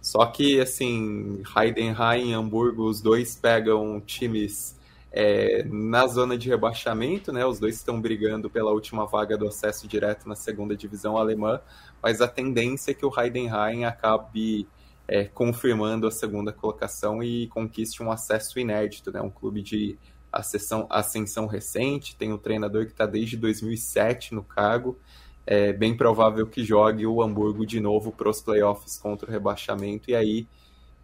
[0.00, 4.77] Só que, assim, Heidenheim e Hamburgo, os dois pegam times
[5.20, 7.44] é, na zona de rebaixamento, né?
[7.44, 11.60] Os dois estão brigando pela última vaga do acesso direto na segunda divisão alemã,
[12.00, 14.68] mas a tendência é que o Heidenheim acabe
[15.08, 19.20] é, confirmando a segunda colocação e conquiste um acesso inédito, né?
[19.20, 19.98] Um clube de
[20.30, 25.00] ascensão, ascensão recente, tem um treinador que está desde 2007 no cargo,
[25.44, 30.12] é bem provável que jogue o Hamburgo de novo para os playoffs contra o rebaixamento,
[30.12, 30.46] e aí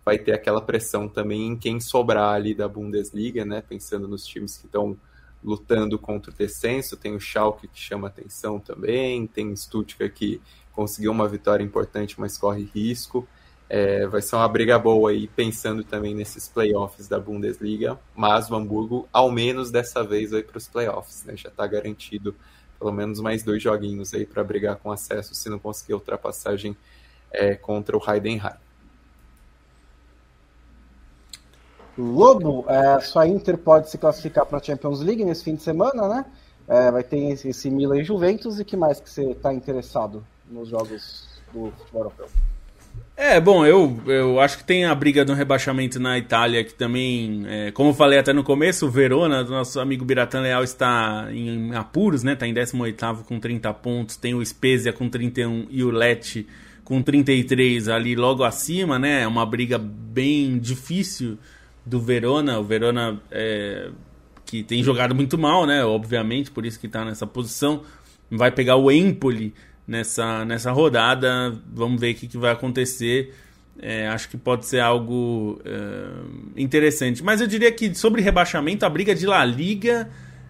[0.05, 3.63] vai ter aquela pressão também em quem sobrar ali da Bundesliga, né?
[3.67, 4.97] Pensando nos times que estão
[5.43, 10.41] lutando contra o descenso, tem o Schalke que chama atenção também, tem o Stuttgart que
[10.73, 13.27] conseguiu uma vitória importante, mas corre risco.
[13.69, 18.55] É, vai ser uma briga boa aí, pensando também nesses playoffs da Bundesliga, mas o
[18.55, 21.37] Hamburgo, ao menos dessa vez, vai para os playoffs, né?
[21.37, 22.35] Já está garantido
[22.79, 26.77] pelo menos mais dois joguinhos aí para brigar com acesso, se não conseguir ultrapassagem
[27.33, 28.64] é, contra o Heidenheim.
[31.97, 36.09] Lobo, é, sua Inter pode se classificar para a Champions League nesse fim de semana,
[36.09, 36.25] né?
[36.67, 40.25] É, vai ter esse, esse Milan e Juventus, e que mais que você está interessado
[40.51, 42.27] nos jogos do futebol europeu?
[43.17, 47.45] É, bom, eu, eu acho que tem a briga do rebaixamento na Itália, que também,
[47.47, 51.73] é, como eu falei até no começo, o Verona, nosso amigo Biratan Leal, está em
[51.77, 52.33] apuros, né?
[52.33, 56.47] Está em 18 com 30 pontos, tem o Spezia com 31 e o Lecce
[56.83, 59.23] com 33 ali logo acima, né?
[59.23, 61.39] É uma briga bem difícil
[61.85, 62.59] do Verona.
[62.59, 63.91] O Verona é,
[64.45, 65.85] que tem jogado muito mal, né?
[65.85, 67.83] Obviamente, por isso que está nessa posição.
[68.31, 69.55] Vai pegar o Empoli
[69.87, 71.55] nessa, nessa rodada.
[71.73, 73.35] Vamos ver o que, que vai acontecer.
[73.81, 77.23] É, acho que pode ser algo é, interessante.
[77.23, 80.09] Mas eu diria que sobre rebaixamento, a briga de La Liga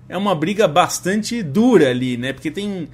[0.08, 2.32] é uma briga bastante dura ali, né?
[2.32, 2.88] Porque tem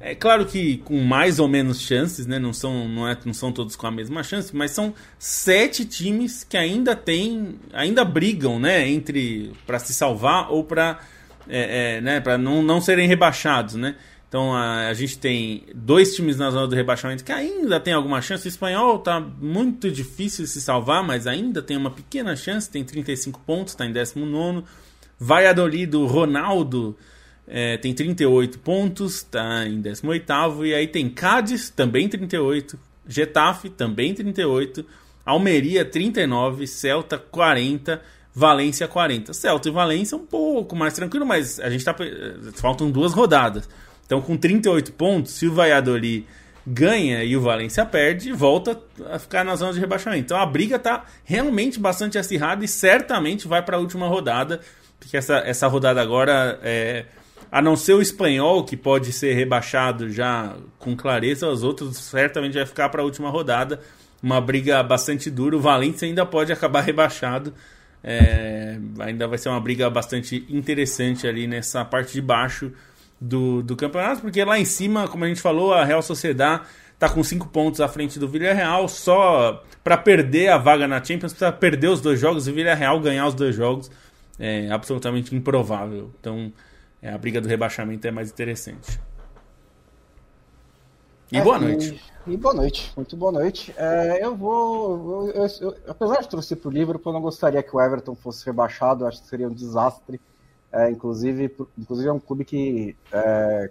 [0.00, 2.38] é claro que com mais ou menos chances, né?
[2.38, 6.44] Não são, não, é, não são todos com a mesma chance, mas são sete times
[6.44, 8.88] que ainda tem, ainda brigam, né?
[8.88, 11.00] Entre para se salvar ou para
[11.48, 13.96] é, é, né, para não, não serem rebaixados, né?
[14.28, 18.20] Então a, a, gente tem dois times na zona do rebaixamento que ainda tem alguma
[18.20, 18.46] chance.
[18.46, 22.84] O espanhol tá muito difícil de se salvar, mas ainda tem uma pequena chance, tem
[22.84, 24.64] 35 pontos, está em 19.
[25.18, 26.96] Valladolid, do Ronaldo
[27.48, 30.64] é, tem 38 pontos, está em 18.
[30.64, 32.78] E aí tem Cádiz, também 38.
[33.06, 34.84] Getafe, também 38.
[35.24, 36.66] Almeria, 39.
[36.66, 38.02] Celta, 40.
[38.34, 39.32] Valência, 40.
[39.32, 41.94] Celta e Valência um pouco mais tranquilo, mas a gente tá.
[42.54, 43.68] Faltam duas rodadas.
[44.04, 46.26] Então, com 38 pontos, se o Valladolid
[46.66, 50.24] ganha e o Valência perde, volta a ficar na zona de rebaixamento.
[50.24, 54.60] Então a briga está realmente bastante acirrada e certamente vai para a última rodada,
[54.98, 57.06] porque essa, essa rodada agora é,
[57.50, 62.54] a não ser o espanhol, que pode ser rebaixado já com clareza, os outros certamente
[62.54, 63.80] vai ficar para a última rodada.
[64.22, 65.56] Uma briga bastante dura.
[65.56, 67.52] O Valência ainda pode acabar rebaixado.
[68.02, 72.72] É, ainda vai ser uma briga bastante interessante ali nessa parte de baixo
[73.20, 76.62] do, do campeonato, porque lá em cima, como a gente falou, a Real Sociedade
[76.94, 78.88] está com 5 pontos à frente do Villarreal.
[78.88, 83.00] Só para perder a vaga na Champions, precisa perder os dois jogos e o Villarreal
[83.00, 83.90] ganhar os dois jogos.
[84.38, 86.10] É absolutamente improvável.
[86.20, 86.52] Então,
[87.02, 89.00] é, a briga do rebaixamento é mais interessante.
[91.30, 92.00] E boa noite.
[92.26, 93.74] E, e boa noite, muito boa noite.
[93.76, 95.28] É, eu vou.
[95.28, 98.14] Eu, eu, eu, apesar de torcer para o Liverpool, eu não gostaria que o Everton
[98.14, 100.20] fosse rebaixado, acho que seria um desastre.
[100.72, 103.70] É, inclusive, inclusive, é um clube que é,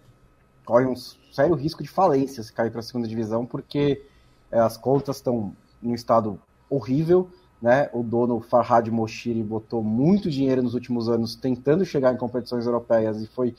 [0.66, 4.04] corre um sério risco de falência se cair para a segunda divisão, porque
[4.52, 6.40] é, as contas estão em um estado
[6.70, 7.30] horrível.
[7.62, 7.90] Né?
[7.94, 13.22] O dono Farhad Moshiri botou muito dinheiro nos últimos anos tentando chegar em competições europeias
[13.22, 13.56] e foi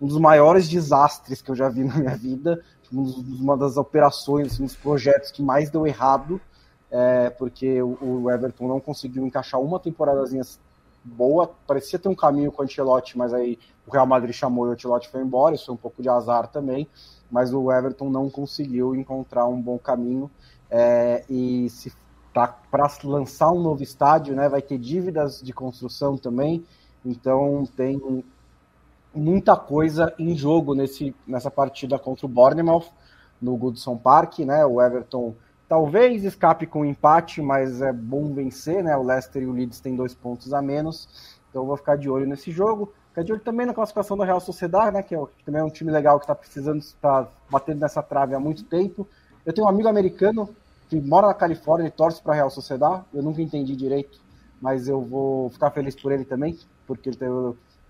[0.00, 2.62] um dos maiores desastres que eu já vi na minha vida
[2.92, 6.40] uma das operações, um dos projetos que mais deu errado,
[6.90, 10.42] é, porque o, Everton não conseguiu encaixar uma temporadazinha
[11.04, 14.70] boa, parecia ter um caminho com o Ancelotti, mas aí o Real Madrid chamou e
[14.70, 16.88] o Ancelotti foi embora, isso foi um pouco de azar também,
[17.30, 20.28] mas o Everton não conseguiu encontrar um bom caminho,
[20.68, 21.92] é, e se
[22.32, 22.54] para
[23.04, 26.64] lançar um novo estádio, né, vai ter dívidas de construção também,
[27.04, 28.24] então tem
[29.14, 32.86] muita coisa em jogo nesse, nessa partida contra o Bournemouth
[33.40, 34.64] no Goodson Park, né?
[34.64, 35.34] O Everton
[35.68, 38.96] talvez escape com um empate, mas é bom vencer, né?
[38.96, 42.26] O Leicester e o Leeds têm dois pontos a menos, então vou ficar de olho
[42.26, 42.92] nesse jogo.
[43.08, 45.02] Ficar de olho também na classificação da Real Sociedade, né?
[45.02, 48.40] Que é, também é um time legal que está precisando, está batendo nessa trave há
[48.40, 49.08] muito tempo.
[49.44, 50.48] Eu tenho um amigo americano
[50.90, 53.04] que mora na Califórnia e torce para a Real Sociedade.
[53.14, 54.20] Eu nunca entendi direito,
[54.60, 57.28] mas eu vou ficar feliz por ele também, porque tem,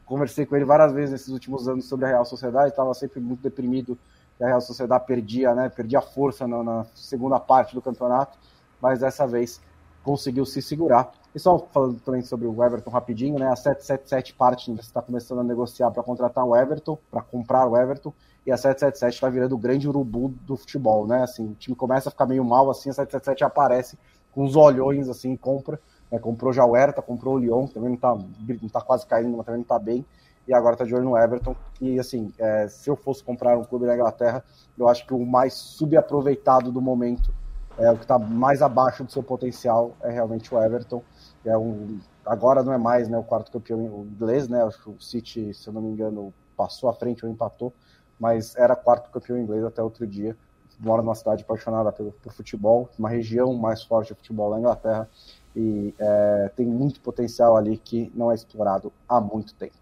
[0.05, 3.41] conversei com ele várias vezes nesses últimos anos sobre a Real Sociedade, estava sempre muito
[3.41, 3.99] deprimido
[4.37, 8.39] que a Real Sociedade perdia, né, perdia força na, na, segunda parte do campeonato,
[8.83, 9.63] mas dessa vez
[10.05, 11.11] conseguiu se segurar.
[11.35, 15.45] E só falando também sobre o Everton rapidinho, né, a 777 Partners está começando a
[15.45, 18.13] negociar para contratar o Everton, para comprar o Everton,
[18.45, 22.09] e a 777 está virando o grande urubu do futebol, né, assim, o time começa
[22.09, 23.97] a ficar meio mal, assim, a 777 aparece
[24.33, 25.79] com os olhões, assim, compra,
[26.11, 29.07] né, comprou já o Hertha, comprou o Lyon, que também não está não tá quase
[29.07, 30.05] caindo, mas também não está bem.
[30.49, 31.55] E agora está de olho no Everton.
[31.81, 34.43] E assim, é, se eu fosse comprar um clube na Inglaterra,
[34.77, 37.33] eu acho que o mais subaproveitado do momento,
[37.79, 41.03] é, o que está mais abaixo do seu potencial, é realmente o Everton.
[41.45, 44.63] É um, agora não é mais né, o quarto campeão inglês, né?
[44.63, 47.73] Acho que o City, se eu não me engano, passou à frente ou empatou,
[48.19, 50.37] mas era quarto campeão inglês até outro dia.
[50.79, 55.09] Mora numa cidade apaixonada pelo, por futebol, uma região mais forte de futebol na Inglaterra
[55.55, 59.75] e é, tem muito potencial ali que não é explorado há muito tempo.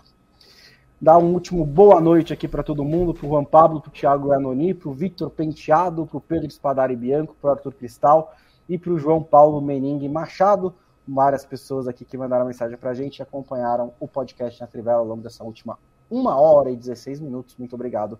[1.00, 3.92] Dá um último boa noite aqui para todo mundo, para o Juan Pablo, para o
[3.92, 8.34] Thiago Anoni, para o Victor Penteado, para o Pedro Espadari Bianco, para o Arthur Cristal
[8.68, 10.74] e para o João Paulo Meningue Machado.
[11.10, 14.98] Várias pessoas aqui que mandaram mensagem para a gente e acompanharam o podcast na Trivela
[14.98, 15.78] ao longo dessa última
[16.10, 17.56] uma hora e 16 minutos.
[17.56, 18.18] Muito obrigado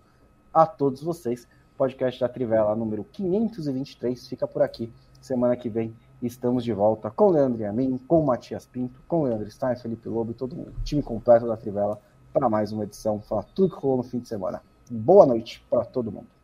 [0.51, 1.47] a todos vocês.
[1.77, 4.91] Podcast da Trivela número 523 fica por aqui.
[5.21, 9.21] Semana que vem estamos de volta com o Leandro Yamin, com o Matias Pinto, com
[9.21, 10.73] o Leandro Stein, Felipe Lobo e todo mundo.
[10.83, 12.01] Time completo da Trivela
[12.33, 14.63] para mais uma edição, falar tudo que rolou no fim de semana.
[14.89, 16.38] Boa noite para todo mundo.